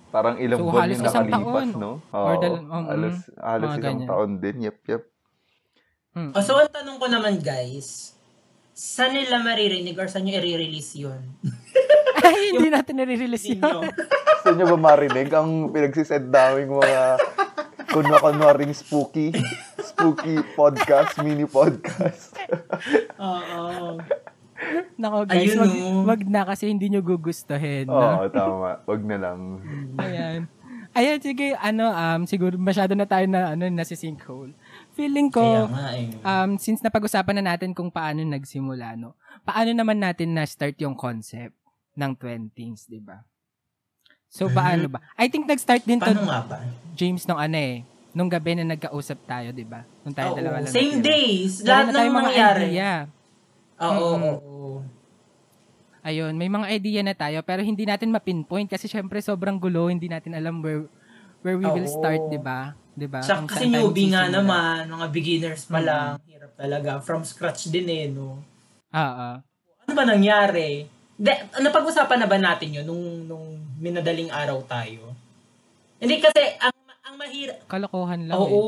Parang 0.09 0.37
ilang 0.37 0.61
So, 0.61 0.69
buwan 0.69 0.89
yung 0.89 1.01
nakalipas, 1.01 1.41
taon. 1.41 1.69
no? 1.73 1.91
Or 2.09 2.33
Oo. 2.33 2.41
dal- 2.41 2.61
um, 2.63 2.85
halos 2.85 3.17
halos 3.35 3.67
mga 3.67 3.73
isang 3.73 3.85
ganyan. 3.97 4.07
taon 4.09 4.31
din. 4.37 4.55
Yep, 4.61 4.77
yep. 4.87 5.03
Mm. 6.13 6.31
Oh, 6.31 6.41
so, 6.41 6.53
ang 6.53 6.69
tanong 6.69 6.97
ko 6.97 7.05
naman, 7.09 7.33
guys, 7.41 8.12
saan 8.73 9.13
nila 9.13 9.37
maririnig 9.39 9.93
or 9.95 10.09
saan 10.09 10.25
nyo 10.25 10.33
i-release 10.35 10.97
yun? 10.97 11.21
Ay, 12.23 12.55
hindi 12.55 12.69
natin 12.69 12.97
nare-release 12.97 13.53
yun. 13.53 13.61
Gusto 13.61 14.49
nyo 14.49 14.65
ba 14.65 14.95
marinig 14.95 15.29
ang 15.29 15.69
pinagsisend 15.69 16.27
naming 16.27 16.71
mga 16.71 17.19
kunwa-kunwaring 17.89 18.73
spooky 18.73 19.29
spooky 19.77 20.41
podcast, 20.57 21.19
mini 21.19 21.45
podcast? 21.45 22.33
Oo. 23.21 23.99
Nako 24.95 25.27
guys, 25.27 25.51
Ayun, 25.51 25.59
wag, 25.59 25.73
no. 25.75 26.03
wag 26.07 26.21
na 26.23 26.41
kasi 26.47 26.71
hindi 26.71 26.87
nyo 26.87 27.03
gugustuhin. 27.03 27.85
Oo, 27.85 28.23
No? 28.23 28.31
tama. 28.31 28.79
Wag 28.87 29.01
na 29.03 29.17
lang. 29.19 29.39
Ayan. 29.99 30.47
Ayan, 30.93 31.17
sige, 31.19 31.57
ano, 31.57 31.89
um, 31.89 32.21
siguro 32.23 32.53
masyado 32.55 32.93
na 32.93 33.03
tayo 33.03 33.25
na, 33.25 33.57
ano, 33.57 33.65
nasi 33.67 33.97
sinkhole. 33.97 34.53
Feeling 34.93 35.33
Kaya 35.33 35.65
ko, 35.65 35.73
nga 35.73 35.87
eh. 35.97 36.09
um, 36.21 36.51
since 36.61 36.85
napag-usapan 36.85 37.41
na 37.41 37.53
natin 37.53 37.73
kung 37.73 37.89
paano 37.89 38.21
nagsimula, 38.21 38.93
no? 38.93 39.17
Paano 39.41 39.73
naman 39.73 39.97
natin 39.97 40.37
na-start 40.37 40.77
yung 40.85 40.93
concept 40.93 41.57
ng 41.97 42.13
Twentings, 42.13 42.85
di 42.85 43.01
ba? 43.01 43.25
So, 44.29 44.49
paano 44.53 44.89
ba? 44.89 45.01
I 45.17 45.29
think 45.29 45.49
nag-start 45.49 45.85
din 45.85 45.97
to, 45.97 46.09
Paano 46.13 46.29
nga 46.29 46.41
ba? 46.45 46.57
James, 46.93 47.25
nung 47.25 47.41
ano 47.41 47.57
eh, 47.57 47.81
nung 48.13 48.29
gabi 48.29 48.53
na 48.53 48.69
nagkausap 48.69 49.25
tayo, 49.25 49.49
di 49.49 49.65
ba? 49.65 49.81
Nung 50.05 50.13
tayo 50.13 50.29
Oo. 50.33 50.37
dalawa 50.37 50.57
lang. 50.61 50.73
Same 50.73 51.01
days. 51.01 51.61
Meron 51.61 51.69
Lahat 51.69 51.85
na 51.85 51.89
ng 51.89 51.97
tayong 51.97 52.13
mga 52.13 52.29
nangyari. 52.29 52.61
idea. 52.69 52.91
Oo, 53.81 53.97
oo, 53.97 54.17
oo. 54.45 54.73
Ayun, 56.03 56.35
may 56.35 56.51
mga 56.51 56.67
idea 56.67 57.01
na 57.01 57.15
tayo 57.15 57.39
pero 57.47 57.63
hindi 57.63 57.87
natin 57.87 58.11
ma-pinpoint 58.11 58.67
kasi 58.67 58.91
syempre 58.91 59.23
sobrang 59.23 59.55
gulo, 59.55 59.87
hindi 59.87 60.11
natin 60.11 60.35
alam 60.35 60.59
where 60.59 60.83
where 61.39 61.55
we 61.55 61.63
will 61.63 61.87
Oo. 61.87 61.95
start, 61.95 62.27
'di 62.27 62.43
ba? 62.43 62.75
'Di 62.93 63.07
ba? 63.07 63.19
Kung 63.19 63.45
kasi 63.45 63.65
newbie 63.65 64.07
nga 64.07 64.25
naman, 64.27 64.85
mga 64.87 65.07
beginners 65.09 65.65
pa 65.65 65.79
lang, 65.79 66.21
hirap 66.23 66.53
talaga. 66.53 66.91
From 66.99 67.21
scratch 67.21 67.67
din 67.67 67.87
eh, 67.87 68.05
no? 68.07 68.37
Oo. 68.89 69.27
Ano 69.83 69.91
ba 69.91 70.03
nangyari? 70.03 70.85
De, 71.13 71.29
napag-usapan 71.55 72.19
na 72.19 72.27
ba 72.27 72.37
natin 72.37 72.69
yun 72.71 72.85
nung, 72.85 73.03
nung 73.23 73.45
minadaling 73.77 74.29
araw 74.29 74.61
tayo? 74.63 75.13
Hindi 75.97 76.17
kasi, 76.17 76.41
ang, 76.57 76.73
ang 77.03 77.15
mahirap, 77.15 77.65
Kalokohan 77.65 78.25
lang. 78.25 78.33
eh. 78.33 78.39
Oo. 78.39 78.61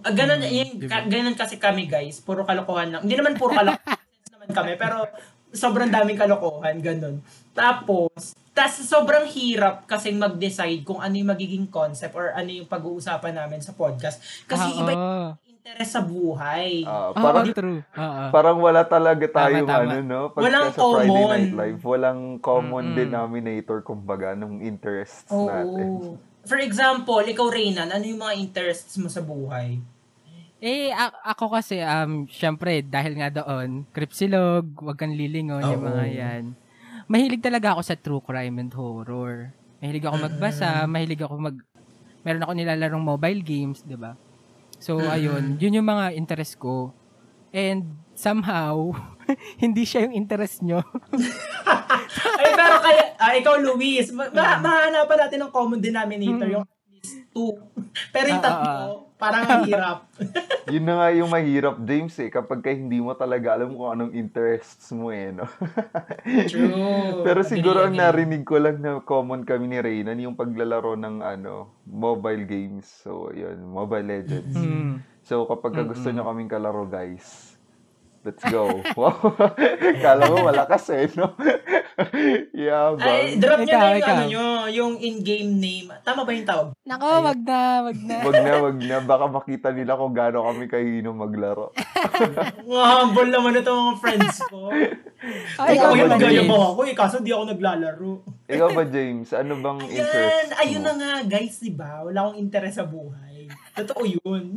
Ah, 0.00 0.10
ganun, 0.10 0.40
Mm, 0.40 0.50
yun, 0.50 0.68
diba? 0.78 0.88
ka, 0.88 0.98
ganun 1.04 1.36
kasi 1.36 1.56
kami 1.56 1.86
guys. 1.86 2.18
Puro 2.18 2.42
kalokohan 2.42 2.90
lang. 2.90 3.02
Hindi 3.02 3.14
naman 3.14 3.36
puro 3.36 3.52
kalokohan 3.52 4.00
naman 4.34 4.48
kami. 4.50 4.72
Pero 4.74 5.04
sobrang 5.50 5.88
daming 5.88 6.16
kalokohan. 6.16 6.76
Ganun. 6.78 7.20
Tapos, 7.52 8.32
tas 8.52 8.76
sobrang 8.78 9.24
hirap 9.26 9.88
kasi 9.88 10.12
mag-decide 10.12 10.84
kung 10.84 11.00
ano 11.00 11.14
yung 11.14 11.30
magiging 11.30 11.66
concept 11.66 12.12
or 12.12 12.30
ano 12.30 12.52
yung 12.52 12.68
pag-uusapan 12.68 13.32
namin 13.34 13.64
sa 13.64 13.72
podcast. 13.72 14.20
Kasi 14.44 14.68
Ah, 14.68 14.78
iba 14.78 14.90
yung 14.92 15.00
oo. 15.02 15.28
interest 15.48 15.90
sa 15.90 16.02
buhay. 16.04 16.84
Ah, 16.84 17.08
Oo, 17.08 17.16
parang 17.16 17.48
true. 17.48 17.80
Oo. 17.80 18.22
Parang 18.28 18.58
wala 18.60 18.84
talaga 18.84 19.24
tayong 19.24 19.64
Tama, 19.64 19.72
tama. 19.80 19.90
ano, 19.90 19.96
no? 20.04 20.20
Pagka 20.28 20.44
Walang 20.44 20.68
sa 20.68 20.80
Friday 20.84 21.08
common. 21.08 21.40
Night 21.40 21.54
Live, 21.54 21.80
walang 21.82 22.20
common 22.38 22.84
Mm-mm. 22.86 22.98
denominator, 22.98 23.78
kumbaga, 23.80 24.36
ng 24.36 24.60
interests 24.60 25.32
Oo. 25.32 25.48
natin. 25.48 25.88
For 26.44 26.58
example, 26.58 27.22
ikaw 27.22 27.48
Reynan, 27.48 27.88
ano 27.88 28.04
yung 28.04 28.20
mga 28.20 28.36
interests 28.36 29.00
mo 29.00 29.08
sa 29.08 29.24
buhay? 29.24 29.80
Eh, 30.58 30.92
a- 30.92 31.18
ako 31.26 31.56
kasi, 31.56 31.80
um, 31.80 32.28
syempre, 32.28 32.84
dahil 32.84 33.16
nga 33.16 33.32
doon, 33.32 33.82
Cripsilog, 33.90 34.62
wag 34.78 34.94
kang 34.94 35.10
lilingon, 35.10 35.58
yung 35.64 35.82
Oo. 35.82 35.88
mga 35.88 36.06
yan. 36.06 36.44
Mahilig 37.10 37.42
talaga 37.42 37.74
ako 37.74 37.82
sa 37.82 37.94
true 37.98 38.22
crime 38.22 38.58
and 38.58 38.72
horror. 38.74 39.54
Mahilig 39.82 40.06
ako 40.06 40.16
magbasa, 40.30 40.86
mahilig 40.86 41.22
ako 41.22 41.34
mag... 41.38 41.56
Meron 42.22 42.42
ako 42.46 42.52
nilalarong 42.54 43.02
mobile 43.02 43.42
games, 43.42 43.82
di 43.82 43.98
ba? 43.98 44.14
So, 44.78 44.98
ayun, 44.98 45.58
yun 45.58 45.82
yung 45.82 45.86
mga 45.86 46.14
interest 46.14 46.58
ko. 46.58 46.94
And 47.50 47.98
somehow, 48.14 48.94
hindi 49.62 49.82
siya 49.82 50.06
yung 50.06 50.14
interest 50.14 50.62
nyo. 50.62 50.82
Ay, 52.40 52.50
pero 52.54 52.76
kaya, 52.78 53.02
ah, 53.18 53.32
ikaw 53.34 53.58
Luis, 53.58 54.10
ma- 54.14 54.30
ma- 54.30 54.58
mahahanapan 54.58 55.18
natin 55.26 55.38
ng 55.42 55.52
common 55.52 55.78
denominator, 55.78 56.46
yung 56.46 56.66
least 57.02 57.26
two. 57.34 57.58
Pero 58.14 58.26
yung 58.30 58.42
Ah, 58.42 58.46
ah, 58.46 58.54
tatlo, 58.62 58.94
parang 59.18 59.42
ang 59.50 59.64
hirap. 59.66 59.98
Yun 60.70 60.84
na 60.86 60.94
nga 60.98 61.08
yung 61.10 61.30
mahirap, 61.30 61.76
James, 61.82 62.14
eh, 62.22 62.30
kapag 62.30 62.62
ka 62.62 62.70
hindi 62.70 63.02
mo 63.02 63.12
talaga 63.18 63.58
alam 63.58 63.74
kung 63.74 63.90
anong 63.90 64.12
interests 64.14 64.94
mo, 64.94 65.10
eh, 65.10 65.34
no? 65.34 65.46
True. 66.50 67.26
Pero 67.26 67.42
siguro 67.42 67.82
ang 67.82 67.98
narinig 67.98 68.46
ko 68.46 68.62
lang 68.62 68.78
na 68.78 69.02
common 69.02 69.42
kami 69.42 69.66
ni 69.68 69.78
Reynan, 69.82 70.22
yung 70.22 70.38
paglalaro 70.38 70.94
ng, 70.94 71.20
ano, 71.20 71.74
mobile 71.86 72.46
games. 72.46 72.86
So, 72.86 73.34
yun, 73.34 73.58
Mobile 73.66 74.06
Legends. 74.06 74.54
Mm. 74.54 75.02
So, 75.26 75.46
kapag 75.46 75.74
ka 75.74 75.82
gusto 75.86 76.10
nyo 76.10 76.26
kaming 76.26 76.50
kalaro, 76.50 76.86
guys, 76.86 77.51
let's 78.22 78.44
go. 78.46 78.82
Wow. 78.94 79.34
Kala 80.04 80.30
mo 80.30 80.46
malakas 80.46 80.84
eh, 80.94 81.10
no? 81.18 81.34
yeah, 82.54 82.94
Ay, 82.98 83.38
drop 83.38 83.62
nyo 83.62 83.74
Ikaw, 83.74 83.82
na 83.82 83.94
yung 83.98 84.06
ano 84.06 84.24
nyo, 84.26 84.44
yung 84.70 84.94
in-game 84.98 85.50
name. 85.50 85.88
Tama 86.06 86.22
ba 86.22 86.30
yung 86.30 86.46
tawag? 86.46 86.68
Nako, 86.86 87.06
wag 87.24 87.40
na, 87.42 87.58
wag 87.86 87.98
na. 87.98 88.16
Wag 88.22 88.36
na, 88.38 88.52
wag 88.70 88.78
na. 88.78 88.96
Baka 89.02 89.24
makita 89.26 89.68
nila 89.74 89.98
kung 89.98 90.14
gaano 90.14 90.46
kami 90.46 90.64
kahino 90.70 91.10
maglaro. 91.12 91.74
Humble 92.66 93.30
naman 93.30 93.58
ito 93.58 93.70
mga 93.70 93.94
friends 93.98 94.36
ko. 94.46 94.70
Ay, 95.58 95.78
ikaw 95.78 95.94
yung 95.94 96.18
James? 96.18 96.50
ba 96.50 96.56
ako 96.74 96.80
eh, 96.86 96.94
kaso 96.94 97.16
di 97.22 97.30
ako 97.30 97.44
naglalaro. 97.54 98.12
Ikaw 98.50 98.68
ba, 98.74 98.82
James? 98.86 99.30
Ano 99.32 99.58
bang 99.62 99.78
Ayan, 99.86 100.02
interest 100.02 100.50
ayun 100.58 100.82
mo? 100.82 100.86
na 100.86 100.92
nga 100.98 101.12
guys, 101.26 101.56
di 101.62 101.72
ba? 101.72 102.02
Wala 102.02 102.18
akong 102.26 102.38
interes 102.42 102.74
sa 102.74 102.84
buhay. 102.86 103.46
Totoo 103.78 104.02
yun. 104.04 104.54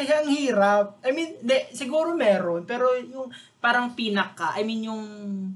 Kaya 0.00 0.24
ang 0.24 0.32
hirap. 0.32 0.96
I 1.04 1.12
mean, 1.12 1.36
de, 1.44 1.68
siguro 1.76 2.16
meron, 2.16 2.64
pero 2.64 2.88
yung 2.96 3.28
parang 3.60 3.92
pinaka, 3.92 4.56
I 4.56 4.64
mean 4.64 4.88
yung 4.88 5.02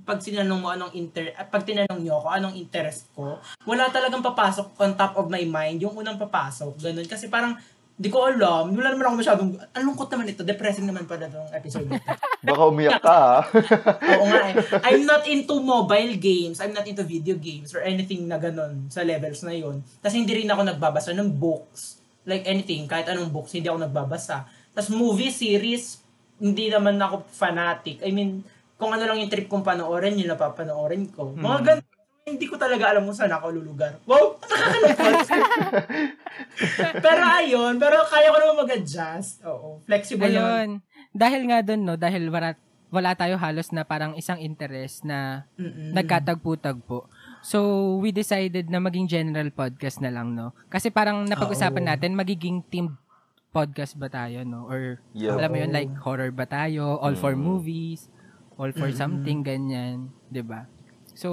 pag 0.05 0.21
sinanong 0.21 0.61
mo 0.61 0.69
anong 0.69 0.93
inter, 0.93 1.33
at 1.33 1.49
pag 1.49 1.65
tinanong 1.65 2.05
nyo 2.05 2.21
ako 2.21 2.29
anong 2.29 2.55
interest 2.61 3.09
ko, 3.17 3.41
wala 3.65 3.89
talagang 3.89 4.21
papasok 4.21 4.77
on 4.77 4.93
top 5.01 5.17
of 5.17 5.33
my 5.33 5.41
mind, 5.49 5.81
yung 5.81 5.97
unang 5.97 6.21
papasok, 6.21 6.77
ganun. 6.77 7.09
Kasi 7.09 7.33
parang, 7.33 7.57
di 7.97 8.13
ko 8.13 8.29
alam, 8.29 8.77
wala 8.77 8.93
naman 8.93 9.09
ako 9.09 9.17
masyadong, 9.25 9.49
ang 9.57 9.85
lungkot 9.89 10.13
naman 10.13 10.29
ito, 10.29 10.45
depressing 10.45 10.85
naman 10.85 11.09
pala 11.09 11.25
itong 11.25 11.49
episode 11.57 11.89
nito. 11.89 12.05
Baka 12.45 12.63
umiyak 12.69 13.01
ka, 13.01 13.17
ha? 13.17 13.37
Oo 14.21 14.25
nga 14.29 14.43
eh. 14.53 14.55
I'm 14.85 15.09
not 15.09 15.25
into 15.25 15.57
mobile 15.65 16.13
games. 16.21 16.61
I'm 16.61 16.77
not 16.77 16.85
into 16.85 17.01
video 17.01 17.41
games 17.41 17.73
or 17.73 17.81
anything 17.81 18.29
na 18.29 18.37
ganun 18.37 18.93
sa 18.93 19.01
levels 19.01 19.41
na 19.41 19.57
yun. 19.57 19.81
Tapos 20.05 20.13
hindi 20.13 20.45
rin 20.45 20.53
ako 20.53 20.69
nagbabasa 20.69 21.17
ng 21.17 21.33
books. 21.33 22.04
Like 22.25 22.49
anything, 22.49 22.89
kahit 22.89 23.09
anong 23.09 23.29
books, 23.29 23.53
hindi 23.53 23.69
ako 23.69 23.85
nagbabasa. 23.85 24.49
Tapos 24.73 24.91
movie, 24.91 25.29
series, 25.29 26.01
hindi 26.41 26.73
naman 26.73 26.97
ako 26.99 27.29
fanatic. 27.31 28.01
I 28.01 28.11
mean, 28.11 28.43
kung 28.75 28.91
ano 28.91 29.05
lang 29.07 29.21
yung 29.21 29.31
trip 29.31 29.47
kong 29.47 29.63
panoorin, 29.63 30.19
yun 30.19 30.33
napapanoorin 30.33 31.13
ko. 31.13 31.37
Mga 31.37 31.61
ganun. 31.63 31.87
Hindi 32.25 32.49
ko 32.49 32.57
talaga 32.57 32.89
alam 32.89 33.05
kung 33.05 33.13
saan 33.13 33.37
ako 33.37 33.53
lulugar. 33.53 34.01
Wow! 34.09 34.41
Pero 37.05 37.21
ayun, 37.21 37.77
pero 37.77 38.01
kaya 38.09 38.33
ko 38.33 38.37
naman 38.41 38.65
mag-adjust. 38.65 39.45
Oo. 39.45 39.85
Flexible 39.85 40.33
naman. 40.33 40.41
Ayun. 40.41 40.71
Dahil 41.13 41.43
nga 41.53 41.61
doon, 41.61 41.81
no, 41.85 42.01
dahil 42.01 42.33
wala, 42.33 42.57
wala 42.89 43.13
tayo 43.13 43.37
halos 43.37 43.69
na 43.77 43.85
parang 43.85 44.17
isang 44.17 44.41
interest 44.41 45.05
na 45.05 45.45
Mm-mm. 45.61 45.93
nagkatagpo-tagpo. 45.93 47.05
So, 47.45 47.59
we 48.01 48.09
decided 48.09 48.73
na 48.73 48.81
maging 48.81 49.05
general 49.05 49.53
podcast 49.53 50.01
na 50.01 50.09
lang, 50.09 50.33
no? 50.33 50.57
Kasi 50.73 50.89
parang 50.89 51.29
napag-usapan 51.29 51.85
Oo. 51.85 51.91
natin, 51.93 52.17
magiging 52.17 52.65
team 52.65 52.97
podcast 53.53 54.01
ba 54.01 54.09
tayo, 54.09 54.43
no? 54.43 54.65
Or, 54.65 54.97
Yeah. 55.13 55.37
alam 55.37 55.53
mo 55.53 55.61
yun, 55.61 55.69
like 55.71 55.93
horror 56.01 56.33
ba 56.33 56.49
tayo? 56.49 56.97
All 56.99 57.15
for 57.15 57.37
Mm. 57.37 57.45
movies? 57.45 58.09
All 58.57 58.73
for 58.73 58.89
Mm-mm. 58.89 58.97
something, 58.97 59.45
ganyan. 59.45 60.09
ba 60.43 60.65
So, 61.15 61.31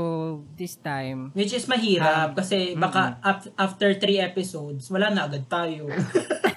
this 0.53 0.77
time, 0.77 1.33
Which 1.33 1.55
is 1.55 1.65
mahirap 1.65 2.35
Um, 2.35 2.37
kasi 2.37 2.77
baka 2.77 3.17
af- 3.23 3.49
after 3.57 3.95
three 3.97 4.19
episodes, 4.19 4.91
wala 4.91 5.09
na 5.09 5.25
agad 5.25 5.47
tayo. 5.47 5.89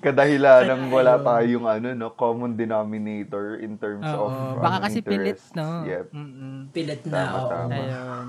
Kadahilan 0.00 0.62
ng 0.66 0.82
wala 0.88 1.14
Ayun. 1.14 1.24
tayong 1.24 1.66
ano, 1.66 1.88
no, 1.92 2.08
common 2.10 2.54
denominator 2.54 3.58
in 3.58 3.74
terms 3.74 4.04
of 4.04 4.28
oo, 4.28 4.58
baka 4.58 4.76
ano, 4.78 4.84
kasi 4.84 4.98
pilit, 5.00 5.34
interests. 5.34 5.52
no? 5.52 5.82
Yep. 5.82 6.06
Mm-mm. 6.10 6.56
Pilit 6.70 7.02
na. 7.04 7.16
Tama, 7.16 7.36
oo. 7.36 7.48
tama. 7.48 7.74
Ayun. 7.74 8.26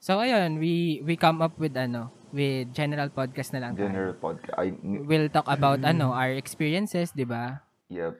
So, 0.00 0.16
ayun, 0.18 0.56
we 0.56 0.74
we 1.02 1.14
come 1.14 1.38
up 1.38 1.54
with 1.56 1.76
ano, 1.76 2.08
with 2.30 2.72
general 2.72 3.08
podcast 3.08 3.52
na 3.52 3.60
lang 3.62 3.72
tayo. 3.74 3.84
General 3.86 4.14
podcast. 4.14 4.56
I, 4.56 4.72
We'll 4.80 5.28
talk 5.28 5.44
about 5.44 5.80
Mm. 5.80 5.92
ano, 5.92 6.06
our 6.10 6.32
experiences, 6.32 7.12
'di 7.12 7.24
ba? 7.24 7.60
yep. 7.86 8.16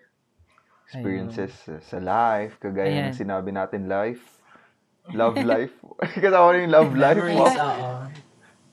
Experiences 0.87 1.55
sa 1.87 1.99
life, 1.99 2.59
kagaya 2.59 2.91
Ayan. 2.91 3.05
ng 3.09 3.17
sinabi 3.17 3.51
natin, 3.51 3.87
life. 3.87 4.19
Love 5.11 5.39
life. 5.47 5.71
Kasama 6.19 6.51
na 6.51 6.59
yung 6.61 6.75
love 6.75 6.93
life. 6.93 7.17
Memories, 7.17 7.39
Wow. 7.39 7.63
oo. 7.65 7.91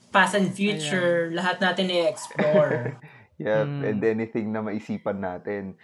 Past 0.08 0.34
and 0.34 0.50
future, 0.50 1.30
lahat 1.30 1.60
natin 1.60 1.86
i-explore. 1.86 2.96
Yep, 3.38 3.64
Mm. 3.64 3.82
and 3.84 3.98
anything 4.04 4.46
na 4.50 4.60
maisipan 4.60 5.18
natin. 5.18 5.78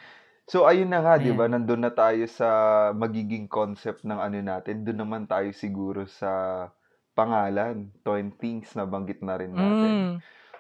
So, 0.45 0.67
ayun 0.67 0.91
na 0.91 1.01
nga, 1.01 1.17
di 1.17 1.33
ba? 1.33 1.47
Nandun 1.47 1.81
na 1.81 1.91
tayo 1.91 2.27
sa 2.27 2.49
magiging 2.93 3.49
concept 3.49 4.05
ng 4.05 4.19
ano 4.19 4.39
natin. 4.39 4.85
Doon 4.85 5.01
naman 5.01 5.23
tayo 5.25 5.49
siguro 5.51 6.05
sa 6.05 6.67
pangalan, 7.15 7.89
20 8.03 8.35
things 8.35 8.75
na 8.75 8.85
banggit 8.85 9.23
na 9.23 9.35
rin 9.35 9.55
natin. 9.55 9.89
Mm. 9.89 10.13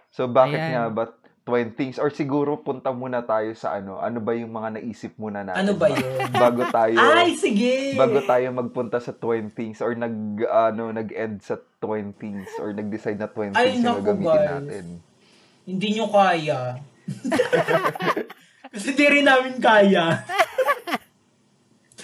So, 0.08 0.24
bakit 0.24 0.56
Ayan. 0.56 0.72
nga 0.72 0.84
ba 0.88 1.04
20 1.42 1.74
things? 1.74 1.96
Or 1.98 2.08
siguro 2.08 2.56
punta 2.56 2.88
muna 2.88 3.20
tayo 3.20 3.52
sa 3.52 3.76
ano, 3.76 3.98
ano 3.98 4.22
ba 4.22 4.32
yung 4.32 4.54
mga 4.54 4.78
naisip 4.78 5.18
muna 5.18 5.42
natin? 5.42 5.60
ano 5.60 5.72
ba 5.74 5.90
yun? 5.90 6.30
Bago 6.32 6.62
tayo, 6.64 6.96
Ay, 7.20 7.34
sige! 7.36 7.92
bago 7.92 8.22
tayo 8.22 8.46
magpunta 8.54 8.96
sa 8.96 9.12
20 9.12 9.50
things 9.50 9.82
or 9.82 9.92
nag, 9.92 10.14
ano, 10.46 10.88
nag-end 10.90 11.42
sa 11.42 11.58
20 11.76 12.16
things 12.16 12.48
or 12.56 12.70
nag-decide 12.70 13.18
na 13.18 13.28
20 13.28 13.52
Ay, 13.52 13.76
things 13.76 13.84
yung 13.84 14.00
gagamitin 14.00 14.32
guys. 14.32 14.48
natin. 14.48 14.84
Hindi 15.64 15.96
nyo 15.96 16.06
kaya. 16.12 16.76
kasi 18.72 18.88
di 18.92 19.06
rin 19.08 19.24
namin 19.24 19.56
kaya. 19.60 20.24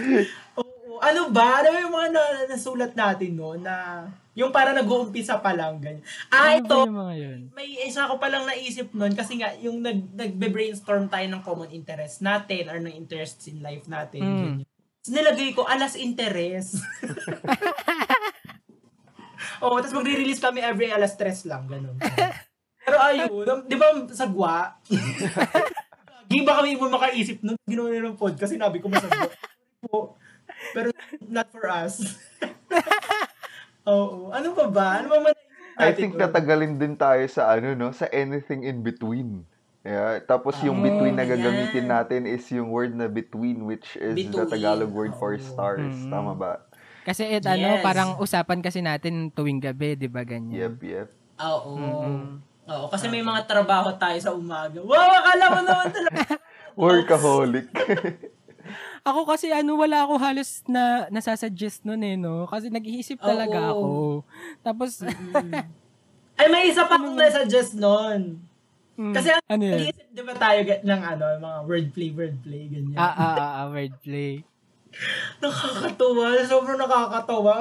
Oo. 0.60 1.00
Ano 1.00 1.32
ba? 1.32 1.60
Ano 1.60 1.68
ba 1.72 1.78
yung 1.80 1.94
mga 1.94 2.08
na, 2.12 2.22
nasulat 2.48 2.92
natin 2.96 3.36
no? 3.36 3.56
Na, 3.56 4.04
yung 4.32 4.48
para 4.48 4.72
nag-uumpisa 4.72 5.44
pa 5.44 5.52
lang. 5.52 5.76
Ganyan. 5.80 6.04
Ah, 6.32 6.56
Ano 6.56 6.64
ito. 6.64 6.76
yung 6.88 6.96
mga 6.96 7.14
yun? 7.20 7.40
May 7.52 7.68
isa 7.84 8.08
ko 8.08 8.16
palang 8.16 8.48
naisip 8.48 8.88
nun 8.96 9.12
kasi 9.12 9.36
nga 9.36 9.52
yung 9.60 9.84
nag, 9.84 10.16
nagbe-brainstorm 10.16 11.12
tayo 11.12 11.26
ng 11.28 11.44
common 11.44 11.70
interest 11.72 12.24
natin 12.24 12.72
or 12.72 12.80
ng 12.80 12.96
interests 12.96 13.44
in 13.48 13.60
life 13.60 13.84
natin. 13.84 14.24
Mm. 14.24 14.40
ganyan. 14.40 14.68
Nilagay 15.00 15.56
ko, 15.56 15.64
alas 15.64 15.96
interest. 15.96 16.76
Oo, 19.64 19.80
tapos 19.80 19.96
magre-release 19.96 20.40
kami 20.40 20.60
every 20.60 20.92
alas 20.92 21.16
tres 21.16 21.48
lang, 21.48 21.64
ganun. 21.68 21.96
Ayun, 23.00 23.64
di 23.64 23.76
ba 23.76 23.86
sagwa? 24.10 24.76
Hindi 26.28 26.44
ba 26.44 26.60
kami 26.60 26.76
mo 26.76 26.86
makaisip 26.90 27.40
nun? 27.40 27.56
Ginawa 27.64 27.88
nila 27.88 28.08
ng 28.08 28.20
podcast, 28.20 28.52
sinabi 28.52 28.78
ko 28.78 28.86
masagwa. 28.86 29.26
po. 29.82 30.14
Pero 30.70 30.92
not 31.24 31.48
for 31.48 31.64
us. 31.66 32.20
Oo. 33.84 34.28
Ano 34.30 34.52
pa 34.52 34.66
ba? 34.68 34.86
Ano 35.00 35.08
pa 35.08 35.18
man 35.20 35.34
I 35.80 35.96
think 35.96 36.12
natagalin 36.12 36.76
din 36.76 36.92
tayo 36.92 37.24
sa 37.24 37.48
ano 37.50 37.72
no, 37.72 37.88
sa 37.90 38.04
anything 38.12 38.62
in 38.62 38.84
between. 38.84 39.48
Yeah, 39.80 40.20
tapos 40.20 40.60
yung 40.60 40.76
Oh, 40.76 40.84
between 40.84 41.16
na 41.16 41.24
gagamitin 41.24 41.88
yan. 41.88 41.90
natin 41.90 42.20
is 42.28 42.44
yung 42.52 42.68
word 42.68 42.92
na 42.92 43.08
between 43.08 43.64
which 43.64 43.96
is 43.96 44.12
the 44.12 44.28
Between. 44.28 44.44
Tagalog 44.52 44.92
word 44.92 45.16
for 45.16 45.32
Oh. 45.32 45.40
stars. 45.40 45.96
Mm. 45.96 46.12
Tama 46.12 46.36
ba? 46.36 46.60
Kasi 47.00 47.24
it, 47.24 47.48
ano, 47.48 47.80
Yes. 47.80 47.82
parang 47.82 48.20
usapan 48.20 48.60
kasi 48.60 48.84
natin 48.84 49.32
tuwing 49.32 49.56
gabi, 49.56 49.96
di 49.96 50.04
ba 50.04 50.20
ganyan? 50.20 50.52
Yep, 50.52 50.76
yep. 50.84 51.08
Oo. 51.40 51.80
Mm-mm. 51.80 52.44
Oo, 52.70 52.86
kasi 52.86 53.10
may 53.10 53.18
mga 53.20 53.42
trabaho 53.44 53.90
tayo 53.98 54.14
sa 54.22 54.30
umaga. 54.30 54.78
Wow, 54.78 55.10
akala 55.10 55.44
mo 55.50 55.60
naman 55.66 55.88
talaga. 55.96 56.38
Workaholic. 56.78 57.66
Ako 59.08 59.24
kasi 59.24 59.48
ano, 59.50 59.80
wala 59.80 60.04
ako 60.04 60.20
halos 60.20 60.60
na 60.68 61.08
nasasuggest 61.08 61.88
nun 61.88 62.04
eh, 62.04 62.20
no? 62.20 62.44
Kasi 62.46 62.68
nag-iisip 62.68 63.16
talaga 63.18 63.72
Oo. 63.72 63.72
ako. 63.72 63.88
Tapos, 64.60 65.00
Ay, 66.36 66.46
may 66.46 66.68
isa 66.68 66.84
pa 66.84 67.00
akong 67.00 67.16
nasuggest 67.16 67.74
nun. 67.74 68.38
mm, 69.00 69.14
Kasi 69.16 69.32
ano 69.34 69.62
yun? 69.64 69.72
nag-iisip 69.72 70.06
di 70.12 70.22
ba 70.22 70.34
tayo 70.36 70.60
ga- 70.62 70.84
ng 70.84 71.02
ano, 71.16 71.24
mga 71.40 71.58
wordplay, 71.64 72.10
wordplay, 72.12 72.62
ganyan. 72.68 72.94
Ah, 73.00 73.08
ah, 73.10 73.34
ah, 73.34 73.52
ah, 73.64 73.66
wordplay. 73.72 74.44
Nakakatuwa. 75.42 76.36
Sobrang 76.44 76.78
nakakatawa. 76.78 77.54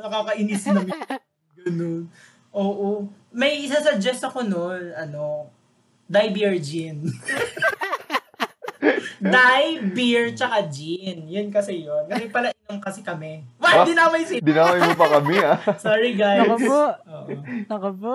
Nakakainis 0.00 0.64
na. 0.72 0.80
Ganun. 1.60 2.08
Oo. 2.56 3.04
May 3.36 3.60
isa 3.60 3.84
suggest 3.84 4.24
ako 4.24 4.40
nun, 4.42 4.96
ano, 4.96 5.52
dye 6.08 6.32
beer 6.32 6.56
gin. 6.56 7.04
dye 9.20 9.68
beer 9.92 10.32
tsaka 10.32 10.64
gin. 10.66 11.28
Yun 11.28 11.52
kasi 11.52 11.84
yun. 11.84 12.08
Kasi 12.08 12.28
pala 12.28 12.48
inom 12.48 12.80
kasi 12.80 13.04
kami. 13.04 13.44
Wah, 13.60 13.82
Ah, 13.82 13.84
di 13.84 13.92
naman 13.92 14.24
si 14.24 14.40
Dinamay 14.40 14.80
mo 14.80 14.94
pa 14.96 15.20
kami 15.20 15.36
ah. 15.36 15.60
Sorry 15.84 16.16
guys. 16.16 16.48
Nako 16.48 16.56
po. 16.58 16.80
Oo. 17.04 17.28
Nako 17.68 17.90
po. 17.92 18.14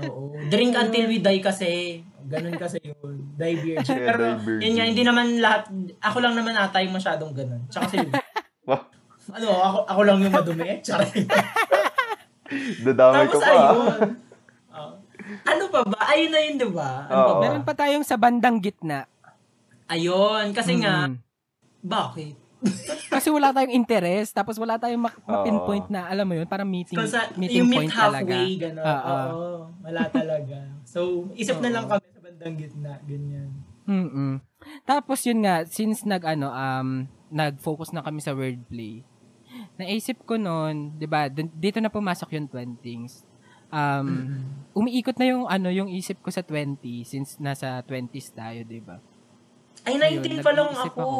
Oo. 0.00 0.20
Drink 0.48 0.72
until 0.72 1.04
we 1.06 1.20
die 1.20 1.42
kasi. 1.42 2.00
Ganun 2.24 2.56
kasi 2.56 2.80
yun. 2.80 3.36
Die 3.36 3.56
beer 3.60 3.84
gin. 3.84 4.00
Yeah, 4.00 4.08
Pero 4.08 4.22
beer 4.40 4.58
yun 4.64 4.72
nga, 4.72 4.84
hindi 4.86 5.02
naman 5.04 5.26
lahat, 5.44 5.68
ako 6.00 6.24
lang 6.24 6.32
naman 6.32 6.56
ata 6.56 6.80
yung 6.80 6.96
masyadong 6.96 7.36
ganun. 7.36 7.60
Tsaka 7.68 7.84
si 7.90 8.00
ano, 9.36 9.48
ako, 9.52 9.78
ako 9.86 10.00
lang 10.02 10.18
yung 10.20 10.32
madumi. 10.32 10.80
Tsaka 10.80 11.04
Dadamay 12.80 13.26
Tapos 13.26 13.38
pa 13.38 13.46
ah. 13.46 13.54
ayun. 13.54 14.00
Oh. 14.72 14.96
ano 15.44 15.64
pa 15.68 15.84
ba? 15.84 16.00
Ayun 16.08 16.32
na 16.32 16.40
yun, 16.40 16.56
di 16.56 16.64
ba? 16.66 17.04
Ano 17.04 17.20
pa 17.20 17.28
Oo. 17.28 17.36
ba? 17.36 17.42
Meron 17.44 17.62
pa 17.62 17.74
tayong 17.74 18.02
sa 18.02 18.16
bandang 18.16 18.56
gitna. 18.56 19.04
Ayun. 19.84 20.50
Kasi 20.50 20.80
nga, 20.80 21.06
Mm. 21.06 21.20
bakit? 21.78 22.34
Kasi 23.12 23.28
wala 23.28 23.50
tayong 23.50 23.74
interest, 23.76 24.32
tapos 24.32 24.56
wala 24.56 24.78
tayong 24.78 25.02
ma- 25.02 25.22
ma-pinpoint 25.22 25.86
na, 25.88 26.06
alam 26.06 26.24
mo 26.24 26.32
yun, 26.32 26.46
parang 26.46 26.64
meeting, 26.64 26.94
Kung 26.94 27.04
sa, 27.04 27.28
meeting 27.34 27.60
yung 27.60 27.70
point 27.70 27.84
meet 27.84 27.92
talaga. 27.92 28.32
halfway, 28.32 28.50
gano'n. 28.56 28.84
Oo. 28.86 29.12
Oo. 29.12 29.50
Wala 29.82 30.02
talaga. 30.08 30.56
So, 30.82 30.98
isip 31.34 31.58
na 31.58 31.70
lang 31.70 31.84
kami 31.84 32.06
sa 32.06 32.20
bandang 32.22 32.54
gitna. 32.56 32.92
Ganyan. 33.02 33.48
mm 33.84 34.32
Tapos 34.82 35.20
yun 35.22 35.42
nga, 35.42 35.66
since 35.66 36.02
nag 36.02 36.24
ano, 36.24 36.48
um, 36.48 36.88
nag-focus 37.28 37.90
na 37.90 38.00
kami 38.00 38.18
sa 38.18 38.32
wordplay, 38.32 39.04
naisip 39.82 40.22
ko 40.22 40.38
noon, 40.38 40.94
'di 40.94 41.06
ba, 41.06 41.26
dito 41.28 41.82
na 41.82 41.90
pumasok 41.90 42.38
yung 42.38 42.48
20s. 42.48 43.26
Um, 43.72 44.36
umiikot 44.72 45.16
na 45.16 45.26
yung 45.26 45.44
ano, 45.48 45.68
yung 45.68 45.88
isip 45.88 46.20
ko 46.20 46.28
sa 46.28 46.44
20 46.44 46.78
since 47.02 47.36
nasa 47.36 47.82
20s 47.82 48.30
tayo, 48.30 48.62
'di 48.62 48.80
ba? 48.80 49.02
Ay, 49.82 49.98
Ayun, 49.98 50.22
19 50.22 50.46
pa 50.46 50.52
lang 50.54 50.70
ako. 50.70 50.86
ako. 50.86 51.10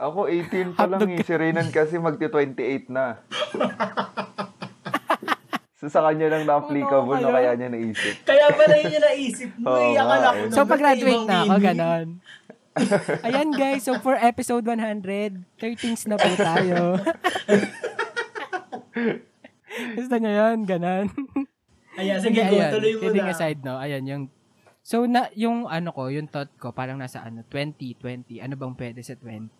Ako 0.00 0.18
18 0.28 0.72
pa 0.72 0.84
lang 0.88 1.08
eh. 1.08 1.20
Si 1.20 1.32
Renan 1.32 1.68
kasi 1.68 1.96
magti-28 1.96 2.88
na. 2.88 3.20
so 5.80 5.88
sa 5.88 6.04
kanya 6.04 6.28
lang 6.28 6.44
na-applicable 6.44 7.16
Ano 7.16 7.28
na 7.28 7.36
kaya? 7.36 7.52
niya 7.52 7.68
naisip. 7.68 8.24
Kaya 8.24 8.48
pala 8.52 8.74
yun 8.76 8.96
yung 8.96 9.04
naisip 9.06 9.50
mo. 9.56 9.68
Oo 9.68 9.80
eh. 9.92 9.96
Akala 9.96 10.28
ko 10.28 10.40
So 10.52 10.64
pag-graduate 10.64 11.24
na 11.24 11.36
ako, 11.44 11.54
ganon. 11.60 12.06
Ayan 13.26 13.50
guys, 13.50 13.82
so 13.82 13.98
for 13.98 14.14
episode 14.14 14.62
100, 14.62 15.02
13s 15.58 16.06
na 16.06 16.14
po 16.14 16.30
tayo. 16.38 17.02
Gusto 19.98 20.14
nyo 20.18 20.30
yun? 20.30 20.58
Ganon. 20.66 21.10
Ayan, 21.98 22.18
sige, 22.22 22.38
go. 22.46 22.54
Ayan, 22.54 22.70
Tuloy 22.70 22.92
mo 22.94 23.00
kidding 23.02 23.26
na. 23.26 23.34
aside, 23.34 23.60
no? 23.66 23.74
Ayan, 23.74 24.02
yung... 24.06 24.24
So, 24.80 25.04
na, 25.04 25.28
yung 25.34 25.66
ano 25.66 25.90
ko, 25.90 26.08
yung 26.08 26.30
thought 26.30 26.50
ko, 26.56 26.70
parang 26.70 26.98
nasa 26.98 27.26
ano, 27.26 27.42
20, 27.42 27.98
20. 27.98 28.38
Ano 28.38 28.54
bang 28.54 28.74
pwede 28.78 29.02
sa 29.02 29.18
20? 29.18 29.50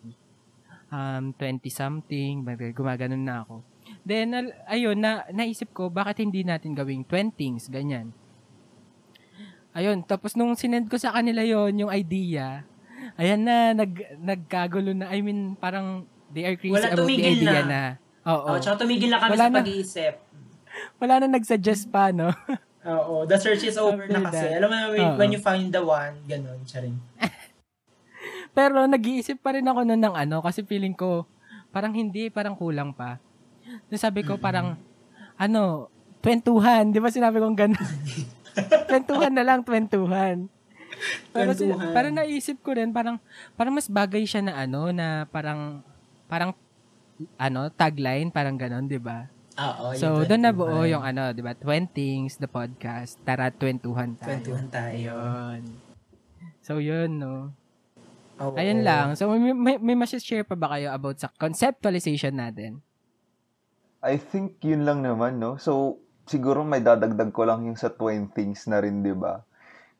Um, 0.91 1.35
20-something, 1.35 2.43
gumaganon 2.75 3.23
na 3.23 3.43
ako. 3.43 3.63
Then, 4.07 4.33
al- 4.33 4.55
ayun, 4.71 4.97
na, 4.99 5.27
naisip 5.31 5.75
ko, 5.75 5.91
bakit 5.91 6.23
hindi 6.23 6.47
natin 6.47 6.75
gawing 6.75 7.03
20s, 7.05 7.67
ganyan. 7.67 8.15
Ayun, 9.71 10.03
tapos 10.03 10.35
nung 10.35 10.51
sinend 10.59 10.91
ko 10.91 10.99
sa 10.99 11.15
kanila 11.15 11.43
yon 11.47 11.71
yung 11.79 11.91
idea, 11.91 12.67
ayan 13.19 13.41
na, 13.43 13.55
nag, 13.75 13.91
nagkagulo 14.19 14.91
na. 14.93 15.11
I 15.11 15.19
mean, 15.19 15.55
parang 15.55 16.05
they 16.31 16.47
are 16.47 16.55
crazy 16.55 16.75
Wala, 16.75 16.93
about 16.95 17.07
the 17.07 17.17
idea 17.19 17.61
na. 17.63 17.67
na. 17.67 17.81
Oo. 18.27 18.55
Oh, 18.55 18.57
tsaka 18.61 18.85
tumigil 18.85 19.09
na 19.09 19.19
kami 19.19 19.31
Wala 19.35 19.45
sa 19.47 19.51
na. 19.51 19.59
pag-iisip. 19.63 20.13
Wala 21.01 21.13
na 21.19 21.27
nag-suggest 21.27 21.91
pa, 21.91 22.13
no? 22.15 22.31
Oo, 22.81 23.27
the 23.29 23.37
search 23.37 23.61
is 23.67 23.77
over 23.77 24.07
na 24.07 24.25
kasi. 24.29 24.41
that. 24.41 24.57
Alam 24.61 24.69
mo, 24.71 24.77
when, 24.93 25.01
Oo. 25.01 25.15
when 25.19 25.29
you 25.35 25.41
find 25.41 25.69
the 25.69 25.83
one, 25.83 26.15
ganun, 26.25 26.61
charing. 26.63 26.95
Pero 28.57 28.83
nag-iisip 28.85 29.39
pa 29.39 29.55
rin 29.55 29.65
ako 29.65 29.87
noon 29.87 30.01
ng 30.01 30.15
ano 30.15 30.43
kasi 30.43 30.61
feeling 30.67 30.93
ko 30.93 31.23
parang 31.71 31.95
hindi, 31.95 32.27
parang 32.27 32.53
kulang 32.53 32.91
pa. 32.91 33.15
So 33.87 33.95
sabi 33.95 34.27
ko 34.27 34.35
parang 34.35 34.75
ano, 35.39 35.87
twentuhan. 36.19 36.91
Di 36.91 36.99
ba 36.99 37.09
sinabi 37.09 37.39
kong 37.39 37.57
gano'n? 37.57 37.87
twentuhan 38.91 39.33
na 39.37 39.43
lang, 39.47 39.63
twentuhan. 39.63 40.51
Pero 41.33 41.51
si, 41.55 41.67
parang 41.93 42.13
naisip 42.13 42.61
ko 42.61 42.75
rin, 42.77 42.93
parang, 42.93 43.17
parang 43.57 43.73
mas 43.73 43.89
bagay 43.89 44.23
siya 44.25 44.41
na 44.45 44.53
ano, 44.65 44.89
na 44.93 45.25
parang, 45.29 45.81
parang, 46.29 46.51
ano, 47.37 47.69
tagline, 47.73 48.29
parang 48.33 48.57
gano'n, 48.57 48.85
di 48.89 48.97
ba? 49.01 49.29
Oo, 49.59 49.93
So, 49.93 50.23
doon 50.23 50.41
na 50.41 50.55
buo 50.55 50.87
yung 50.87 51.03
ano, 51.03 51.35
di 51.35 51.43
ba? 51.43 51.53
Twentings, 51.53 52.39
the 52.39 52.47
podcast. 52.47 53.19
Tara, 53.21 53.51
twentuhan 53.51 54.15
tayo. 54.15 54.39
Twentuhan 54.39 54.67
tayo. 54.71 54.95
Yun. 54.97 55.61
So, 56.63 56.79
yun, 56.79 57.19
no? 57.19 57.51
Oo. 58.41 58.57
Ayun 58.57 58.81
lang. 58.81 59.13
So, 59.13 59.29
may, 59.29 59.77
may, 59.77 59.77
may 59.77 60.07
share 60.07 60.47
pa 60.47 60.57
ba 60.57 60.77
kayo 60.77 60.89
about 60.89 61.21
sa 61.21 61.29
conceptualization 61.35 62.33
natin? 62.33 62.81
I 64.01 64.17
think 64.17 64.57
yun 64.65 64.81
lang 64.81 65.05
naman, 65.05 65.37
no? 65.37 65.61
So, 65.61 66.01
siguro 66.25 66.65
may 66.65 66.81
dadagdag 66.81 67.29
ko 67.29 67.45
lang 67.45 67.69
yung 67.69 67.77
sa 67.77 67.93
20 67.93 68.33
things 68.33 68.65
na 68.65 68.81
rin, 68.81 69.05
di 69.05 69.13
ba? 69.13 69.45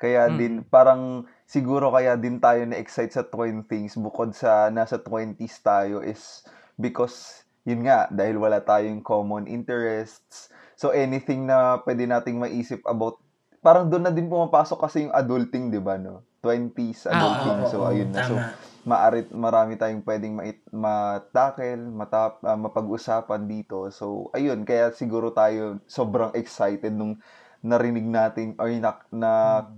Kaya 0.02 0.34
Mm. 0.34 0.38
din, 0.42 0.54
parang 0.66 1.30
siguro 1.46 1.94
kaya 1.94 2.18
din 2.18 2.42
tayo 2.42 2.66
na-excite 2.66 3.14
sa 3.14 3.22
20 3.22 3.62
things 3.70 3.94
bukod 3.94 4.34
sa 4.34 4.74
nasa 4.74 4.98
20s 4.98 5.62
tayo 5.62 6.02
is 6.02 6.42
because, 6.82 7.46
yun 7.62 7.86
nga, 7.86 8.10
dahil 8.10 8.42
wala 8.42 8.66
tayong 8.66 9.06
common 9.06 9.46
interests. 9.46 10.50
So, 10.74 10.90
anything 10.90 11.46
na 11.46 11.78
pwede 11.86 12.10
nating 12.10 12.42
maisip 12.42 12.82
about, 12.90 13.22
parang 13.62 13.94
doon 13.94 14.10
na 14.10 14.14
din 14.14 14.26
pumapasok 14.26 14.82
kasi 14.82 15.06
yung 15.06 15.14
adulting, 15.14 15.70
di 15.70 15.78
ba, 15.78 16.02
no? 16.02 16.26
20s, 16.42 17.06
Ah, 17.06 17.22
adulting. 17.22 17.62
Oo, 17.62 17.70
so, 17.70 17.78
ayun 17.86 18.10
na. 18.10 18.26
So, 18.26 18.42
maarit 18.90 19.30
marami 19.30 19.78
tayong 19.78 20.02
pwedeng 20.02 20.34
mait, 20.34 20.66
matakel, 20.74 21.78
matap, 21.94 22.42
ah, 22.42 22.58
mapag-usapan 22.58 23.46
dito. 23.46 23.86
So, 23.94 24.34
ayun, 24.34 24.66
kaya 24.66 24.90
siguro 24.98 25.30
tayo 25.30 25.78
sobrang 25.86 26.34
excited 26.34 26.90
nung 26.98 27.22
narinig 27.62 28.06
natin 28.06 28.58
or 28.58 28.74
na, 28.74 28.98
na 29.14 29.32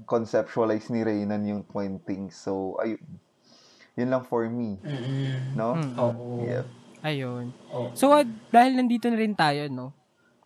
conceptualize 0.07 0.87
ni 0.87 1.03
Reynan 1.03 1.43
yung 1.43 1.63
pointing. 1.67 2.31
So, 2.31 2.79
ayun. 2.79 3.03
Yun 3.93 4.09
lang 4.09 4.23
for 4.25 4.49
me, 4.49 4.81
Mm-mm. 4.81 5.53
no? 5.53 5.77
Mm. 5.77 5.93
Oo. 6.01 6.25
Yep. 6.49 6.65
Ayun. 7.03 7.45
So, 7.93 8.09
ah, 8.09 8.25
dahil 8.49 8.73
nandito 8.73 9.05
na 9.11 9.19
rin 9.19 9.37
tayo, 9.37 9.69
no? 9.69 9.93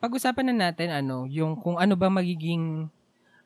Pag-usapan 0.03 0.51
na 0.51 0.67
natin, 0.67 0.91
ano, 0.91 1.23
yung 1.29 1.55
kung 1.55 1.79
ano 1.79 1.95
ba 1.95 2.11
magiging, 2.11 2.91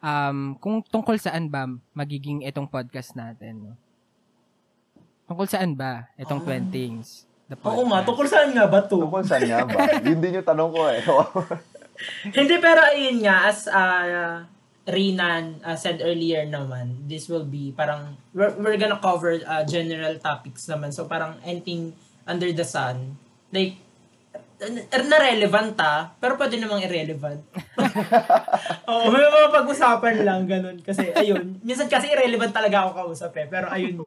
um, 0.01 0.39
kung 0.57 0.81
tungkol 0.81 1.19
saan 1.21 1.51
ba 1.51 1.69
magiging 1.93 2.41
itong 2.47 2.65
podcast 2.65 3.13
natin, 3.13 3.69
no? 3.69 3.73
Tungkol 5.29 5.45
saan 5.45 5.77
ba? 5.77 6.09
Itong 6.17 6.41
20 6.41 6.73
things. 6.73 7.29
Oo 7.61 7.83
nga, 7.91 8.01
tungkol 8.07 8.25
saan 8.25 8.55
nga 8.55 8.65
ba 8.65 8.79
to? 8.83 8.99
Tungkol 9.03 9.23
saan 9.27 9.43
nga 9.43 9.67
ba? 9.67 10.01
Yun 10.01 10.19
din 10.23 10.39
yung 10.39 10.47
tanong 10.47 10.71
ko 10.71 10.81
eh. 10.87 11.03
Hindi, 12.37 12.55
pero 12.57 12.81
ayun 12.81 13.21
nga, 13.23 13.49
as 13.49 13.65
uh, 13.69 14.45
Rinan 14.89 15.61
uh, 15.61 15.77
said 15.77 16.01
earlier 16.01 16.43
naman, 16.49 17.05
this 17.05 17.29
will 17.29 17.45
be 17.45 17.69
parang, 17.71 18.17
we're, 18.33 18.53
we're 18.57 18.79
gonna 18.81 18.99
cover 18.99 19.37
uh, 19.45 19.63
general 19.63 20.17
topics 20.17 20.65
naman. 20.65 20.89
So 20.89 21.05
parang 21.05 21.37
anything 21.45 21.93
under 22.25 22.49
the 22.49 22.65
sun. 22.65 23.17
Like, 23.53 23.77
na 24.61 25.17
relevant 25.17 25.73
ah, 25.81 26.13
pero 26.21 26.37
pwede 26.37 26.61
namang 26.61 26.85
irrelevant. 26.85 27.41
Oo, 28.89 29.09
may 29.09 29.25
mga 29.25 29.49
pag-usapan 29.49 30.21
lang, 30.21 30.45
ganun. 30.45 30.77
Kasi, 30.85 31.09
ayun, 31.17 31.57
minsan 31.65 31.89
kasi 31.89 32.13
irrelevant 32.13 32.53
talaga 32.53 32.85
ako 32.85 32.89
kausap 32.93 33.33
eh, 33.41 33.49
pero 33.49 33.73
ayun. 33.73 34.05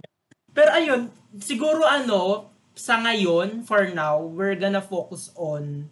Pero 0.55 0.71
ayun, 0.71 1.11
siguro 1.43 1.83
ano, 1.83 2.51
sa 2.75 3.03
ngayon, 3.03 3.67
for 3.67 3.91
now, 3.91 4.23
we're 4.23 4.55
gonna 4.55 4.83
focus 4.83 5.35
on 5.35 5.91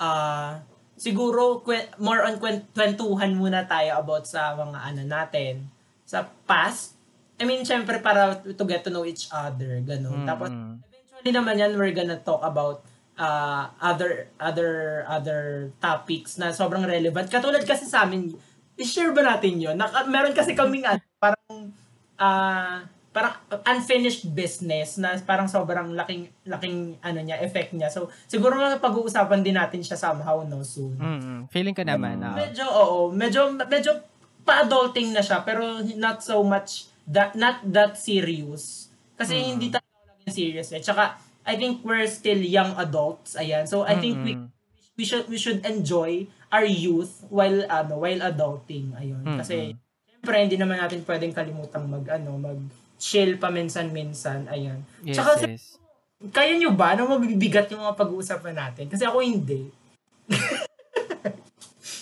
uh, 0.00 0.60
siguro 0.98 1.62
more 1.96 2.26
on 2.26 2.36
kwen- 2.36 2.66
kwentuhan 2.74 3.32
muna 3.32 3.64
tayo 3.64 3.96
about 3.96 4.26
sa 4.26 4.52
mga 4.52 4.78
ano 4.82 5.02
natin 5.06 5.54
sa 6.02 6.26
past. 6.44 6.98
I 7.38 7.46
mean, 7.46 7.62
syempre 7.62 8.02
para 8.02 8.34
to 8.42 8.64
get 8.66 8.82
to 8.82 8.90
know 8.90 9.06
each 9.06 9.30
other, 9.30 9.78
ganun. 9.80 10.22
Mm, 10.22 10.28
Tapos 10.28 10.50
eventually 10.50 11.30
naman 11.30 11.54
yan 11.54 11.78
we're 11.78 11.94
gonna 11.94 12.18
talk 12.18 12.42
about 12.42 12.82
uh, 13.14 13.70
other 13.78 14.26
other 14.38 15.02
other 15.06 15.70
topics 15.78 16.34
na 16.34 16.50
sobrang 16.50 16.82
relevant. 16.82 17.30
Katulad 17.30 17.62
kasi 17.62 17.86
sa 17.86 18.02
amin, 18.02 18.34
i-share 18.74 19.14
ba 19.14 19.22
natin 19.22 19.58
'yon? 19.58 19.78
Naka, 19.78 20.02
meron 20.06 20.34
kasi 20.34 20.58
kaming 20.58 20.82
ano, 20.82 21.02
parang 21.18 21.70
ah 22.18 22.82
parang 23.18 23.34
unfinished 23.66 24.30
business 24.30 24.94
na 24.94 25.18
parang 25.26 25.50
sobrang 25.50 25.90
laking 25.90 26.30
laking 26.46 26.94
ano 27.02 27.18
niya 27.18 27.42
effect 27.42 27.74
niya. 27.74 27.90
So 27.90 28.06
siguro 28.30 28.54
nga 28.54 28.78
pag-uusapan 28.78 29.42
din 29.42 29.58
natin 29.58 29.82
siya 29.82 29.98
somehow 29.98 30.46
no 30.46 30.62
soon. 30.62 30.94
Mm, 30.94 31.18
mm. 31.18 31.40
Feeling 31.50 31.74
ko 31.74 31.82
naman. 31.82 32.22
oo. 32.22 32.38
Medyo 32.38 32.66
oo, 32.70 32.98
medyo 33.10 33.50
medyo 33.66 33.98
pa-adulting 34.46 35.10
na 35.10 35.18
siya 35.18 35.42
pero 35.42 35.82
not 35.98 36.22
so 36.22 36.46
much 36.46 36.86
that 37.10 37.34
not 37.34 37.58
that 37.66 37.98
serious. 37.98 38.86
Kasi 39.18 39.34
hindi 39.34 39.74
talaga 39.74 39.90
ako 39.98 40.06
laging 40.14 40.34
serious 40.38 40.68
eh. 40.70 40.78
Tsaka 40.78 41.18
I 41.42 41.58
think 41.58 41.82
we're 41.82 42.06
still 42.06 42.38
young 42.38 42.78
adults. 42.78 43.34
Ayan. 43.34 43.66
So 43.66 43.82
I 43.82 43.98
think 43.98 44.22
we 44.22 44.38
we 44.94 45.02
should 45.02 45.26
we 45.26 45.42
should 45.42 45.66
enjoy 45.66 46.30
our 46.54 46.62
youth 46.62 47.26
while 47.34 47.66
ano 47.66 47.98
while 47.98 48.22
adulting. 48.22 48.94
Ayun. 48.94 49.26
Kasi 49.42 49.74
syempre 50.06 50.38
hindi 50.38 50.54
naman 50.54 50.78
natin 50.78 51.02
pwedeng 51.02 51.34
kalimutang 51.34 51.90
mag 51.90 52.06
ano 52.06 52.38
mag 52.38 52.58
chill 52.98 53.38
paminsan-minsan. 53.38 54.50
Ayan. 54.50 54.82
Yes, 55.06 55.16
Tsaka 55.16 55.46
yes. 55.46 55.78
kaya 56.34 56.58
nyo 56.58 56.74
ba 56.74 56.98
na 56.98 57.06
mabibigat 57.06 57.70
yung 57.70 57.80
mga 57.80 57.94
pag-uusapan 57.94 58.54
natin? 58.54 58.90
Kasi 58.90 59.06
ako 59.06 59.22
hindi. 59.22 59.70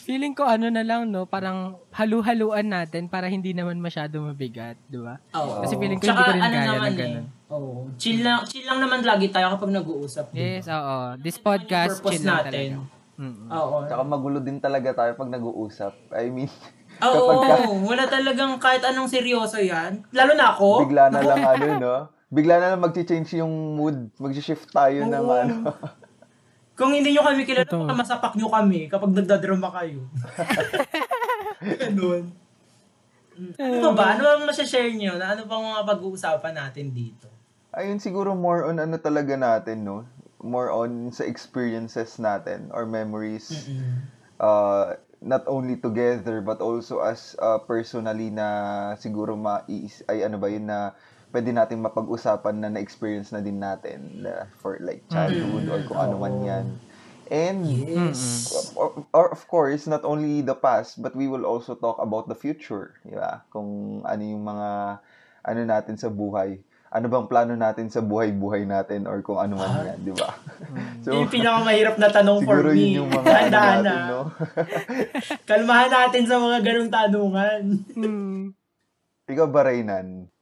Feeling 0.07 0.39
ko 0.39 0.47
ano 0.47 0.71
na 0.71 0.87
lang, 0.87 1.11
no? 1.11 1.27
Parang 1.27 1.83
halu-haluan 1.91 2.71
natin 2.71 3.11
para 3.11 3.27
hindi 3.27 3.51
naman 3.51 3.83
masyado 3.83 4.23
mabigat, 4.23 4.79
di 4.87 5.03
ba? 5.03 5.19
Oo. 5.35 5.67
Kasi 5.67 5.75
feeling 5.75 5.99
ko 5.99 6.07
Tsaka 6.07 6.23
hindi 6.23 6.31
ko 6.31 6.33
rin 6.33 6.43
ano 6.43 6.55
kaya 6.55 6.67
naman 6.71 6.79
ng 6.79 6.97
ganun. 6.97 7.27
Eh, 7.27 7.51
oo. 7.51 7.71
Chill 7.99 8.19
lang, 8.23 8.39
chill 8.47 8.67
lang 8.71 8.79
naman 8.79 9.03
lagi 9.03 9.27
tayo 9.35 9.51
kapag 9.59 9.75
nag-uusap. 9.75 10.31
di 10.31 10.39
ba? 10.39 10.47
Yes, 10.47 10.67
oo. 10.71 10.97
This 11.19 11.39
podcast, 11.43 11.99
purpose 11.99 12.13
chill 12.15 12.25
lang 12.25 12.39
natin. 12.39 12.55
talaga. 12.55 12.95
Mm-mm. 13.17 13.49
Oo. 13.51 13.77
Tsaka 13.91 14.03
magulo 14.07 14.39
din 14.39 14.59
talaga 14.63 14.89
tayo 14.95 15.11
pag 15.19 15.27
nag-uusap. 15.27 15.93
I 16.15 16.31
mean, 16.31 16.51
Oo, 17.05 17.45
kapag 17.45 17.69
ka, 17.69 17.73
wala 17.85 18.05
talagang 18.09 18.53
kahit 18.57 18.83
anong 18.85 19.11
seryoso 19.11 19.61
yan. 19.61 20.01
Lalo 20.15 20.33
na 20.33 20.57
ako. 20.57 20.89
bigla 20.89 21.13
na 21.13 21.21
lang 21.21 21.43
ano, 21.45 21.67
no? 21.77 21.97
Bigla 22.27 22.59
na 22.59 22.67
lang 22.75 22.81
mag-change 22.83 23.39
yung 23.39 23.77
mood. 23.77 24.09
Mag-shift 24.17 24.73
tayo 24.73 25.05
ng 25.05 25.27
Oo. 25.27 25.37
ano. 25.37 25.55
Kung 26.79 26.93
hindi 26.93 27.17
nyo 27.17 27.25
kami 27.25 27.49
kilala, 27.49 27.65
Ito. 27.65 27.89
masapak 27.89 28.37
nyo 28.37 28.53
kami 28.53 28.93
kapag 28.93 29.17
nagdadrama 29.17 29.73
kayo. 29.73 30.05
Ganun. 31.81 32.37
Ano 33.57 33.77
pa 33.81 33.91
ba? 33.97 34.05
Ano 34.13 34.21
bang 34.29 34.45
masashare 34.45 34.93
nyo? 34.93 35.17
Na 35.17 35.33
ano 35.33 35.49
bang 35.49 35.65
mga 35.65 35.83
pag-uusapan 35.89 36.55
natin 36.57 36.93
dito? 36.93 37.33
Ayun 37.73 38.01
siguro 38.01 38.37
more 38.37 38.69
on 38.69 38.77
ano 38.81 38.97
talaga 39.01 39.37
natin, 39.37 39.89
no? 39.89 40.05
More 40.41 40.69
on 40.69 41.13
sa 41.13 41.25
experiences 41.25 42.21
natin 42.21 42.69
or 42.73 42.85
memories. 42.85 43.69
Uh, 44.37 44.97
not 45.25 45.45
only 45.49 45.77
together 45.81 46.41
but 46.45 46.61
also 46.61 47.01
as 47.01 47.35
uh, 47.41 47.59
personally 47.65 48.29
na 48.29 48.93
siguro 49.01 49.35
ma 49.37 49.65
ay 49.69 50.23
ano 50.25 50.37
ba 50.37 50.49
yun 50.49 50.69
na 50.69 50.93
pwede 51.35 51.53
nating 51.53 51.85
mapag-usapan 51.85 52.65
na 52.65 52.69
na-experience 52.73 53.29
na 53.35 53.45
din 53.45 53.61
natin 53.61 54.25
na 54.25 54.49
for 54.57 54.81
like 54.81 55.05
childhood 55.13 55.69
or 55.69 55.85
kung 55.85 56.01
ano 56.01 56.17
man 56.17 56.35
yan. 56.41 56.67
And 57.27 57.67
Yes. 57.67 58.47
or, 58.79 59.05
or 59.11 59.27
of 59.35 59.43
course, 59.51 59.85
not 59.91 60.07
only 60.07 60.41
the 60.41 60.55
past, 60.55 61.03
but 61.03 61.13
we 61.19 61.27
will 61.27 61.45
also 61.45 61.75
talk 61.75 61.99
about 61.99 62.31
the 62.31 62.39
future. 62.39 62.95
Di 63.03 63.19
ba? 63.19 63.43
Kung 63.51 64.01
ano 64.07 64.23
yung 64.23 64.47
mga, 64.47 65.03
ano 65.45 65.61
natin 65.67 65.99
sa 65.99 66.09
buhay. 66.09 66.63
Ano 66.97 67.13
bang 67.13 67.29
plano 67.29 67.53
natin 67.53 67.93
sa 67.93 68.01
buhay-buhay 68.01 68.65
natin 68.65 69.05
or 69.05 69.21
kung 69.21 69.37
ano 69.37 69.61
man 69.61 69.85
yan, 69.85 70.01
di 70.01 70.13
ba? 70.17 70.33
So, 71.05 71.13
yung 71.13 71.29
pinakamahirap 71.29 72.01
na 72.01 72.09
tanong 72.09 72.41
for 72.49 72.57
siguro 72.57 72.73
me. 72.73 72.81
yun 72.81 72.93
yung 73.05 73.11
mga 73.13 73.29
ano 73.29 73.51
natin, 73.53 73.85
na. 73.85 73.97
no? 74.09 74.21
Kalmahan 75.51 75.93
natin 75.93 76.23
sa 76.25 76.41
mga 76.41 76.59
ganong 76.65 76.91
tanungan. 76.91 77.63
Hmm. 77.93 78.43
Ikaw 79.29 79.47
ba, 79.53 79.61
Raynan? 79.69 80.33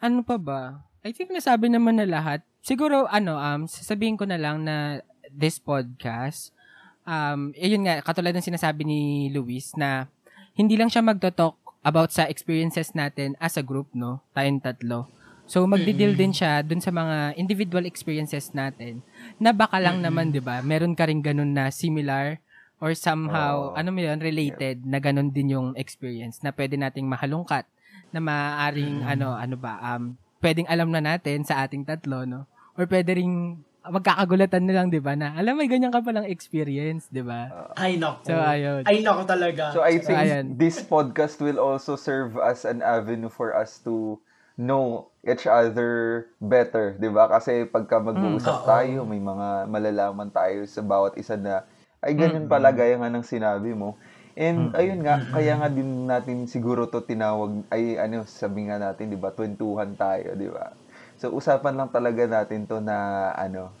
Ano 0.00 0.24
pa 0.24 0.40
ba? 0.40 0.80
I 1.04 1.12
think 1.12 1.28
nasabi 1.28 1.68
naman 1.68 2.00
na 2.00 2.08
lahat. 2.08 2.40
Siguro, 2.64 3.04
ano, 3.12 3.36
um, 3.36 3.68
sasabihin 3.68 4.16
ko 4.16 4.24
na 4.24 4.40
lang 4.40 4.64
na 4.64 5.04
this 5.28 5.60
podcast, 5.60 6.56
um, 7.04 7.52
yun 7.52 7.84
nga, 7.84 8.00
katulad 8.00 8.32
ng 8.32 8.48
sinasabi 8.48 8.88
ni 8.88 9.00
Luis, 9.28 9.76
na 9.76 10.08
hindi 10.56 10.80
lang 10.80 10.88
siya 10.88 11.04
magto-talk 11.04 11.60
about 11.84 12.12
sa 12.12 12.28
experiences 12.28 12.92
natin 12.92 13.36
as 13.40 13.56
a 13.56 13.64
group, 13.64 13.88
no? 13.92 14.24
Tayong 14.32 14.60
tatlo. 14.60 15.19
So, 15.50 15.66
magdi-deal 15.66 16.14
din 16.14 16.30
siya 16.30 16.62
dun 16.62 16.78
sa 16.78 16.94
mga 16.94 17.34
individual 17.34 17.82
experiences 17.82 18.54
natin 18.54 19.02
na 19.42 19.50
baka 19.50 19.82
lang 19.82 19.98
naman, 19.98 20.30
di 20.30 20.38
ba, 20.38 20.62
meron 20.62 20.94
ka 20.94 21.10
rin 21.10 21.18
ganun 21.18 21.50
na 21.50 21.74
similar 21.74 22.38
or 22.78 22.94
somehow, 22.94 23.74
Oo. 23.74 23.76
ano 23.76 23.90
mo 23.90 23.98
yun, 23.98 24.22
related 24.22 24.86
na 24.86 25.02
ganun 25.02 25.34
din 25.34 25.58
yung 25.58 25.74
experience 25.74 26.38
na 26.46 26.54
pwede 26.54 26.78
nating 26.78 27.10
mahalungkat 27.10 27.66
na 28.10 28.18
maaaring 28.22 29.06
ano 29.06 29.38
ano 29.38 29.54
ba 29.54 29.78
um 29.94 30.18
pwedeng 30.42 30.66
alam 30.66 30.90
na 30.90 30.98
natin 30.98 31.46
sa 31.46 31.62
ating 31.62 31.86
tatlo 31.86 32.26
no 32.26 32.46
or 32.74 32.86
pwede 32.90 33.22
ring 33.22 33.62
magkakagulatan 33.86 34.66
na 34.66 34.74
lang 34.76 34.86
'di 34.90 34.98
ba 34.98 35.14
na 35.14 35.32
alam 35.38 35.54
may 35.54 35.70
ganyan 35.70 35.94
ka 35.94 36.02
palang 36.02 36.26
experience 36.26 37.06
'di 37.08 37.22
ba 37.22 37.54
Ay, 37.78 37.96
nako. 37.96 38.28
So, 38.28 38.34
ayun. 38.36 38.82
Ay, 38.84 39.00
nako 39.00 39.22
talaga. 39.24 39.72
So, 39.72 39.80
I 39.80 39.98
think 40.02 40.18
ayan. 40.18 40.44
this 40.58 40.82
podcast 40.84 41.40
will 41.40 41.56
also 41.56 41.96
serve 41.96 42.36
as 42.36 42.66
an 42.68 42.82
avenue 42.84 43.32
for 43.32 43.56
us 43.56 43.80
to 43.86 44.20
know 44.60 45.08
each 45.24 45.48
other 45.48 45.90
better, 46.40 46.96
'di 47.00 47.08
ba? 47.16 47.24
Kasi 47.32 47.64
pagka 47.68 47.96
Mm, 48.14 48.36
mag-uusap 48.36 48.56
oo. 48.56 48.72
tayo, 48.72 49.08
may 49.08 49.20
mga 49.22 49.64
malalaman 49.72 50.28
tayo 50.32 50.64
sa 50.68 50.84
bawat 50.84 51.16
isa 51.16 51.36
na 51.40 51.64
ay 52.04 52.12
ganyan 52.16 52.48
pala 52.48 52.72
gaya 52.72 52.96
nga 53.00 53.12
ng 53.12 53.24
sinabi 53.24 53.72
mo. 53.76 54.00
And 54.36 54.72
ayun 54.76 55.04
nga, 55.04 55.24
kaya 55.32 55.56
nga 55.60 55.68
din 55.72 56.08
natin 56.08 56.48
siguro 56.48 56.88
to 56.92 57.04
tinawag 57.04 57.64
ay 57.72 57.96
ano, 58.00 58.24
sabi 58.28 58.68
nga 58.68 58.76
natin, 58.80 59.12
'di 59.12 59.18
ba? 59.20 59.32
Twentuhan 59.36 59.96
tayo, 59.96 60.36
'di 60.36 60.48
ba? 60.52 60.76
So 61.20 61.32
usapan 61.34 61.76
lang 61.80 61.90
talaga 61.92 62.24
natin 62.28 62.64
to 62.68 62.80
na 62.84 63.30
ano, 63.36 63.76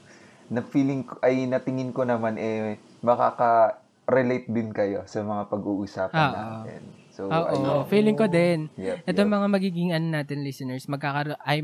na 0.50 0.60
feeling 0.66 1.06
ay 1.24 1.46
natingin 1.50 1.94
ko 1.94 2.02
naman 2.06 2.36
eh 2.40 2.82
makaka-relate 3.06 4.48
din 4.50 4.70
kayo 4.74 5.06
sa 5.08 5.22
mga 5.24 5.48
pag-uusapan 5.52 6.26
Oo. 6.26 6.30
natin. 6.30 6.82
So 7.20 7.28
Oo, 7.28 7.44
ayun. 7.52 7.84
feeling 7.84 8.16
ko 8.16 8.24
din 8.24 8.72
Yep, 8.80 9.04
ito 9.04 9.20
yep. 9.20 9.28
mga 9.28 9.46
magiging 9.52 9.90
ano 9.92 10.06
natin 10.08 10.40
listeners 10.40 10.88
magkakaroon 10.88 11.36
ay 11.44 11.60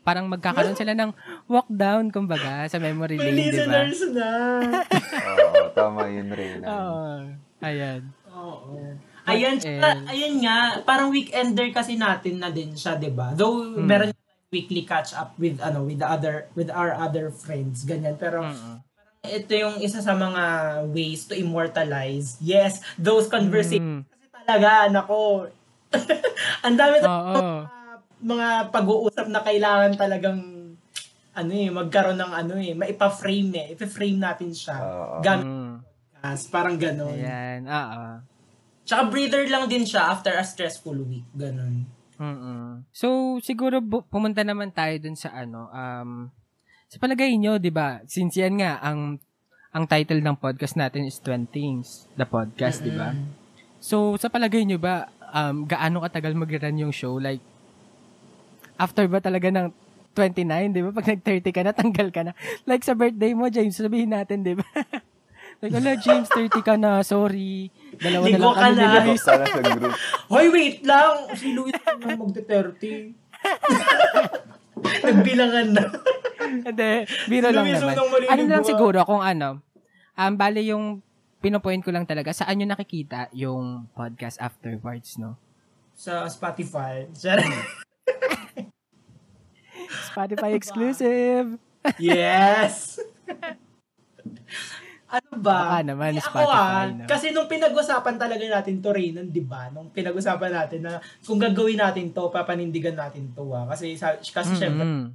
parang 0.00 0.30
magkakaroon 0.30 0.78
sila 0.78 0.94
ng 0.94 1.10
walk 1.50 1.66
down 1.66 2.14
kumbaga 2.14 2.70
sa 2.70 2.78
memory 2.78 3.18
lane 3.18 3.50
'di 3.50 3.66
ba 3.66 3.82
listeners 3.90 4.00
na. 4.14 4.30
Oo, 5.34 5.66
tama 5.74 6.06
yun, 6.06 6.30
Reyna. 6.30 6.64
Oo. 6.64 7.02
Ayan. 7.60 8.00
Oo. 8.30 8.94
Ayan, 9.26 9.58
else? 9.58 10.06
ayun 10.08 10.40
nga, 10.40 10.80
parang 10.82 11.12
weekender 11.12 11.68
kasi 11.70 11.98
natin 11.98 12.38
na 12.38 12.48
din 12.48 12.72
siya, 12.72 12.94
'di 12.94 13.10
ba? 13.10 13.34
Though 13.34 13.76
Hmm. 13.76 13.84
meron 13.84 14.10
weekly 14.50 14.82
catch 14.82 15.14
up 15.14 15.34
with 15.38 15.58
ano 15.58 15.86
with 15.86 15.98
the 15.98 16.06
other 16.06 16.50
with 16.54 16.70
our 16.70 16.90
other 16.90 17.30
friends 17.30 17.86
ganyan 17.86 18.18
pero 18.18 18.42
Mm-mm. 18.42 18.82
ito 19.22 19.54
yung 19.54 19.78
isa 19.78 20.02
sa 20.02 20.10
mga 20.10 20.42
ways 20.90 21.30
to 21.30 21.38
immortalize 21.38 22.34
yes 22.42 22.82
those 22.98 23.30
conversations 23.30 24.02
Mm. 24.02 24.02
Talaga 24.50 24.90
nako 24.90 25.46
ang 26.66 26.74
dami 26.74 26.96
Oo. 26.98 27.06
talaga 27.06 27.40
mga 28.20 28.48
pag-uusap 28.68 29.26
na 29.30 29.40
kailangan 29.40 29.94
talagang 29.94 30.40
ano 31.30 31.52
eh 31.54 31.70
magkaroon 31.70 32.18
ng 32.18 32.32
ano 32.34 32.54
eh 32.58 32.74
maipa-frame 32.74 33.50
eh 33.54 33.66
ipa-frame 33.72 34.18
natin 34.18 34.50
siya 34.50 34.76
Oo. 34.76 35.22
gamit 35.22 35.46
Mm. 35.46 35.74
podcast, 36.20 36.42
parang 36.52 36.76
ganon 36.76 37.14
Ayan. 37.16 37.64
Oo. 37.64 38.02
Tsaka 38.84 39.06
breather 39.06 39.46
lang 39.46 39.70
din 39.70 39.86
siya 39.86 40.10
after 40.10 40.34
a 40.34 40.42
stressful 40.42 40.98
week. 41.06 41.22
Ganon. 41.30 41.86
Mm-mm. 42.18 42.82
So, 42.90 43.38
siguro 43.38 43.78
bu- 43.78 44.02
pumunta 44.02 44.42
naman 44.42 44.74
tayo 44.74 44.98
dun 44.98 45.14
sa 45.14 45.30
ano, 45.30 45.70
um, 45.70 46.26
sa 46.90 46.98
palagay 46.98 47.38
nyo, 47.38 47.56
di 47.56 47.70
ba, 47.70 48.02
since 48.04 48.34
yan 48.36 48.58
nga, 48.58 48.82
ang 48.82 49.22
ang 49.70 49.86
title 49.86 50.18
ng 50.18 50.34
podcast 50.34 50.74
natin 50.74 51.06
is 51.06 51.22
20 51.22 51.48
Things, 51.48 52.10
the 52.18 52.26
podcast, 52.26 52.82
di 52.82 52.90
ba? 52.90 53.14
So, 53.80 54.14
sa 54.20 54.28
palagay 54.28 54.68
nyo 54.68 54.76
ba, 54.76 55.08
um, 55.32 55.64
gaano 55.64 56.04
katagal 56.04 56.36
mag-run 56.36 56.76
yung 56.76 56.92
show? 56.92 57.16
Like, 57.16 57.40
after 58.76 59.08
ba 59.08 59.24
talaga 59.24 59.48
ng 59.48 59.72
29, 60.12 60.76
di 60.76 60.80
ba? 60.84 60.90
Pag 60.92 61.08
nag-30 61.16 61.48
ka 61.48 61.60
na, 61.64 61.72
tanggal 61.80 62.08
ka 62.12 62.20
na. 62.28 62.32
Like 62.68 62.84
sa 62.84 62.92
birthday 62.92 63.32
mo, 63.32 63.48
James, 63.48 63.76
sabihin 63.76 64.12
natin, 64.12 64.44
di 64.44 64.52
ba? 64.52 64.66
like, 65.64 65.72
ala, 65.72 65.96
James, 65.96 66.28
30 66.28 66.60
ka 66.60 66.76
na, 66.76 67.00
sorry. 67.00 67.72
Dalawa 67.96 68.24
na 68.24 68.28
Ligo 68.28 68.44
lang 68.44 68.52
ka 68.52 68.60
kami 68.60 68.76
na. 68.76 69.00
Luis. 69.08 69.22
Sana 69.24 69.44
sa 69.48 69.60
group. 69.64 69.96
Hoy, 70.32 70.46
wait 70.52 70.78
lang! 70.84 71.14
Si 71.32 71.56
Luis 71.56 71.76
na 71.80 72.16
magte-30. 72.20 73.16
Nagbilangan 74.80 75.66
na. 75.72 75.84
Hindi, 76.50 76.90
biro 77.30 77.48
lang 77.52 77.64
naman. 77.68 77.94
Ano 78.26 78.42
lang 78.44 78.64
ah. 78.64 78.68
siguro 78.68 78.98
kung 79.06 79.22
ano, 79.22 79.62
um, 80.16 80.32
bale 80.34 80.60
yung 80.66 81.00
pinopoint 81.40 81.80
ko 81.80 81.90
lang 81.90 82.04
talaga, 82.04 82.30
saan 82.30 82.60
nyo 82.60 82.68
nakikita 82.68 83.32
yung 83.32 83.88
podcast 83.92 84.36
afterwards, 84.38 85.16
no? 85.16 85.40
Sa 85.96 86.28
Spotify. 86.28 87.08
Spotify 90.06 90.52
exclusive! 90.52 91.56
yes! 91.96 93.00
ano 95.10 95.30
ba? 95.42 95.56
Baka 95.74 95.78
naman, 95.82 96.12
Eh, 96.14 96.22
ako 96.22 96.38
Spotify, 96.38 96.54
ah, 96.54 96.86
no? 96.86 97.04
Kasi 97.08 97.26
nung 97.32 97.48
pinag-usapan 97.50 98.14
talaga 98.14 98.44
natin 98.46 98.78
to, 98.78 98.94
Raynon, 98.94 99.28
di 99.28 99.42
ba? 99.42 99.66
Nung 99.72 99.90
pinag-usapan 99.90 100.52
natin 100.54 100.80
na 100.86 100.92
kung 101.24 101.40
gagawin 101.40 101.80
natin 101.80 102.12
to, 102.14 102.30
papanindigan 102.30 102.94
natin 102.94 103.32
to 103.34 103.48
ah. 103.50 103.66
Kasi, 103.66 103.96
sa, 103.96 104.14
kasi 104.14 104.54
syempre, 104.54 104.86
Mm-mm. 104.86 105.10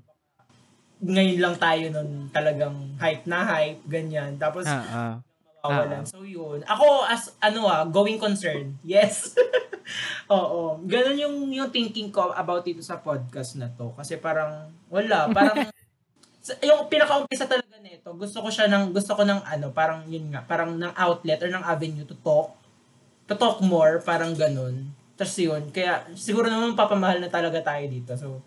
ngayon 1.05 1.39
lang 1.39 1.55
tayo 1.55 1.85
nun 1.93 2.27
talagang 2.33 2.75
hype 2.97 3.23
na 3.23 3.45
hype, 3.45 3.79
ganyan. 3.87 4.35
Tapos, 4.35 4.65
Ah, 4.67 5.21
ah. 5.65 5.83
mawawalan. 5.85 6.03
So, 6.05 6.21
yun. 6.21 6.61
Ako, 6.63 7.05
as, 7.09 7.33
ano 7.41 7.65
ah, 7.65 7.83
going 7.85 8.21
concern. 8.21 8.77
Yes. 8.85 9.33
Oo. 10.33 10.81
Ganun 10.85 11.17
yung, 11.17 11.35
yung 11.49 11.69
thinking 11.69 12.09
ko 12.09 12.33
about 12.33 12.65
dito 12.65 12.81
sa 12.81 13.01
podcast 13.01 13.57
na 13.57 13.69
to. 13.73 13.93
Kasi 13.97 14.17
parang, 14.21 14.69
wala. 14.89 15.29
Parang, 15.29 15.65
yung 16.67 16.85
pinaka-umpisa 16.89 17.49
talaga 17.49 17.77
nito, 17.81 18.13
gusto 18.13 18.41
ko 18.45 18.49
siya 18.49 18.69
ng, 18.69 18.93
gusto 18.93 19.17
ko 19.17 19.25
ng 19.25 19.41
ano, 19.45 19.73
parang 19.73 20.05
yun 20.05 20.29
nga, 20.29 20.45
parang 20.45 20.77
ng 20.77 20.93
outlet 20.93 21.41
or 21.41 21.49
ng 21.49 21.65
avenue 21.65 22.05
to 22.05 22.17
talk. 22.21 22.53
To 23.25 23.33
talk 23.33 23.57
more, 23.65 24.01
parang 24.05 24.37
ganun. 24.37 24.93
Tapos 25.17 25.33
yun, 25.39 25.73
kaya 25.73 26.05
siguro 26.13 26.45
naman 26.45 26.77
papamahal 26.77 27.17
na 27.17 27.31
talaga 27.31 27.63
tayo 27.63 27.85
dito. 27.89 28.13
So, 28.13 28.45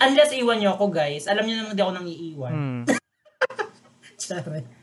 unless 0.00 0.32
iwan 0.32 0.58
nyo 0.58 0.74
ako 0.74 0.90
guys, 0.90 1.28
alam 1.28 1.44
niyo 1.44 1.60
naman 1.60 1.76
di 1.76 1.82
ako 1.84 1.92
nang 1.94 2.08
iiwan. 2.08 2.54
Mm. 2.80 2.84
Sorry. 4.20 4.79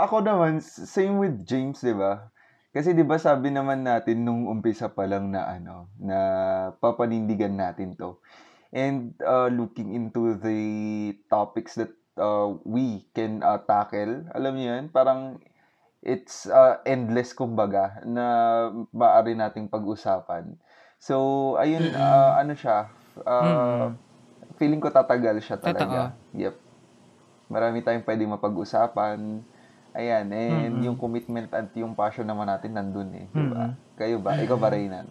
Ako 0.00 0.24
naman, 0.24 0.64
same 0.64 1.20
with 1.20 1.44
James, 1.44 1.84
di 1.84 1.92
ba? 1.92 2.32
Kasi 2.72 2.96
di 2.96 3.04
ba 3.04 3.20
sabi 3.20 3.52
naman 3.52 3.84
natin 3.84 4.24
nung 4.24 4.48
umpisa 4.48 4.88
pa 4.88 5.04
lang 5.04 5.28
na 5.28 5.44
ano, 5.44 5.92
na 6.00 6.18
papanindigan 6.80 7.52
natin 7.52 7.92
to. 8.00 8.16
And 8.72 9.12
uh, 9.20 9.52
looking 9.52 9.92
into 9.92 10.40
the 10.40 10.60
topics 11.28 11.76
that 11.76 11.92
uh, 12.16 12.56
we 12.64 13.04
can 13.12 13.44
uh, 13.44 13.60
tackle, 13.60 14.24
alam 14.32 14.56
niyo 14.56 14.80
yan, 14.80 14.88
parang 14.88 15.36
it's 16.00 16.48
uh, 16.48 16.80
endless 16.88 17.36
kumbaga 17.36 18.00
na 18.08 18.24
maaari 18.88 19.36
nating 19.36 19.68
pag-usapan. 19.68 20.56
So, 20.96 21.54
ayun, 21.60 21.92
uh, 21.92 22.40
ano 22.40 22.56
siya, 22.56 22.88
uh, 23.28 23.92
feeling 24.56 24.80
ko 24.80 24.88
tatagal 24.88 25.44
siya 25.44 25.60
talaga. 25.60 26.16
Yep. 26.32 26.56
Marami 27.52 27.84
tayong 27.84 28.08
pwedeng 28.08 28.32
mapag-usapan. 28.32 29.44
Ayan, 29.92 30.32
and 30.32 30.80
yung 30.80 30.96
commitment 30.96 31.52
at 31.52 31.68
yung 31.76 31.92
passion 31.92 32.24
naman 32.24 32.48
natin 32.48 32.72
nandun 32.72 33.12
eh. 33.12 33.26
Di 33.28 33.44
ba? 33.44 33.76
Kayo 34.00 34.16
ba? 34.24 34.40
Ikaw 34.40 34.56
ba, 34.56 34.72
Reynan? 34.72 35.04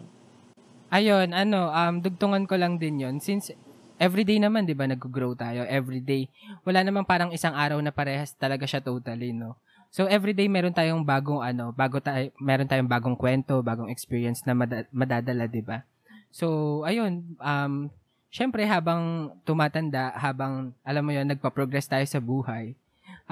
Ayun, 0.90 1.30
ano, 1.30 1.70
um, 1.70 1.94
dugtungan 2.02 2.44
ko 2.44 2.58
lang 2.58 2.76
din 2.82 2.98
yon 2.98 3.16
Since 3.22 3.54
everyday 3.96 4.42
naman, 4.42 4.66
di 4.66 4.74
ba, 4.74 4.90
nag-grow 4.90 5.38
tayo. 5.38 5.62
Everyday. 5.70 6.26
Wala 6.66 6.82
namang 6.82 7.06
parang 7.06 7.30
isang 7.30 7.54
araw 7.54 7.78
na 7.78 7.94
parehas 7.94 8.34
talaga 8.34 8.66
siya 8.66 8.82
totally, 8.82 9.30
no? 9.30 9.54
So, 9.94 10.10
everyday 10.10 10.50
meron 10.50 10.74
tayong 10.74 11.06
bagong, 11.06 11.46
ano, 11.46 11.70
bago 11.70 12.02
tayo, 12.02 12.34
meron 12.42 12.66
tayong 12.66 12.90
bagong 12.90 13.14
kwento, 13.14 13.62
bagong 13.62 13.92
experience 13.92 14.42
na 14.42 14.56
mada- 14.56 14.88
madadala, 14.90 15.46
di 15.46 15.62
ba? 15.62 15.86
So, 16.34 16.82
ayun, 16.82 17.38
um, 17.38 17.86
syempre, 18.32 18.66
habang 18.66 19.30
tumatanda, 19.46 20.10
habang, 20.18 20.74
alam 20.82 21.04
mo 21.06 21.12
yun, 21.14 21.28
nagpa-progress 21.28 21.86
tayo 21.86 22.04
sa 22.08 22.18
buhay, 22.18 22.74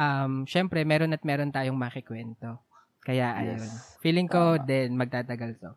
um, 0.01 0.49
syempre, 0.49 0.81
meron 0.89 1.13
at 1.13 1.21
meron 1.29 1.53
tayong 1.53 1.77
makikwento. 1.77 2.65
Kaya, 3.05 3.37
ayun. 3.37 3.61
Yes. 3.61 4.01
Feeling 4.01 4.29
ko 4.29 4.57
Tama. 4.57 4.65
din, 4.65 4.89
magtatagal 4.97 5.61
to. 5.61 5.71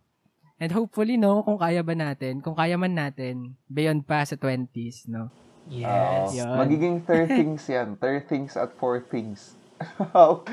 And 0.64 0.72
hopefully, 0.72 1.20
no, 1.20 1.44
kung 1.44 1.60
kaya 1.60 1.84
ba 1.84 1.92
natin, 1.92 2.40
kung 2.40 2.56
kaya 2.56 2.80
man 2.80 2.96
natin, 2.96 3.60
beyond 3.68 4.08
pa 4.08 4.24
sa 4.24 4.40
20s, 4.40 5.12
no? 5.12 5.28
Yes. 5.68 6.36
Yun. 6.36 6.56
magiging 6.60 6.96
third 7.04 7.32
things 7.40 7.68
yan. 7.68 7.96
Third 8.00 8.28
things 8.28 8.56
at 8.56 8.72
fourth 8.80 9.08
things. 9.12 9.56
Oo. 10.16 10.44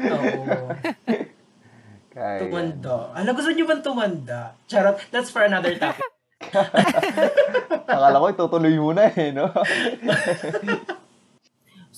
Kaya 2.11 2.30
yan. 2.38 2.40
Tumanda. 2.46 3.14
Alam, 3.14 3.33
gusto 3.35 3.50
niyo 3.54 3.66
bang 3.70 3.83
tumanda? 3.83 4.54
Charot. 4.66 4.98
That's 5.14 5.30
for 5.30 5.46
another 5.46 5.74
topic. 5.78 6.02
Akala 7.90 8.16
ko 8.16 8.26
itutuloy 8.33 8.74
mo 8.80 8.96
na 8.96 9.12
eh, 9.12 9.30
no? 9.30 9.52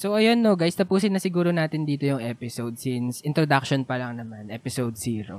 So, 0.02 0.18
ayun, 0.18 0.42
no, 0.42 0.58
guys, 0.58 0.74
tapusin 0.74 1.14
na 1.14 1.22
siguro 1.22 1.54
natin 1.54 1.86
dito 1.86 2.02
yung 2.02 2.18
episode 2.18 2.74
since 2.74 3.22
introduction 3.22 3.86
pa 3.86 4.02
lang 4.02 4.18
naman, 4.18 4.50
episode 4.50 4.98
0. 4.98 5.38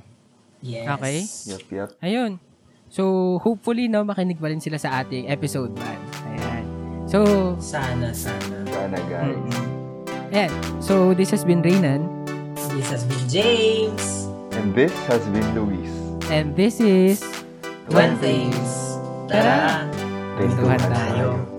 Yes. 0.64 0.88
Okay. 0.88 1.18
yep, 1.52 1.64
yep. 1.68 1.90
Ayun. 2.00 2.40
So, 2.88 3.36
hopefully, 3.44 3.92
no, 3.92 4.08
makinig 4.08 4.40
pa 4.40 4.48
rin 4.48 4.64
sila 4.64 4.80
sa 4.80 5.04
ating 5.04 5.28
episode 5.28 5.76
1. 5.76 5.84
Ayan. 6.32 6.64
So, 7.12 7.20
Sana, 7.60 8.16
sana. 8.16 8.64
Sana, 8.72 9.04
guys. 9.12 9.36
mm, 9.36 10.32
ayan. 10.32 10.52
So, 10.80 11.12
this 11.12 11.28
has 11.36 11.44
been 11.44 11.60
Raynan. 11.60 12.08
This 12.72 12.88
has 12.88 13.04
been 13.04 13.20
James. 13.28 14.32
And 14.56 14.72
this 14.72 14.96
has 15.12 15.28
been 15.36 15.44
Luis. 15.52 15.92
And 16.32 16.56
this 16.56 16.80
is... 16.80 17.20
One 17.92 18.16
things. 18.24 18.96
Tara. 19.28 19.92
Kwentuhan 20.40 20.80
tayo. 20.88 21.53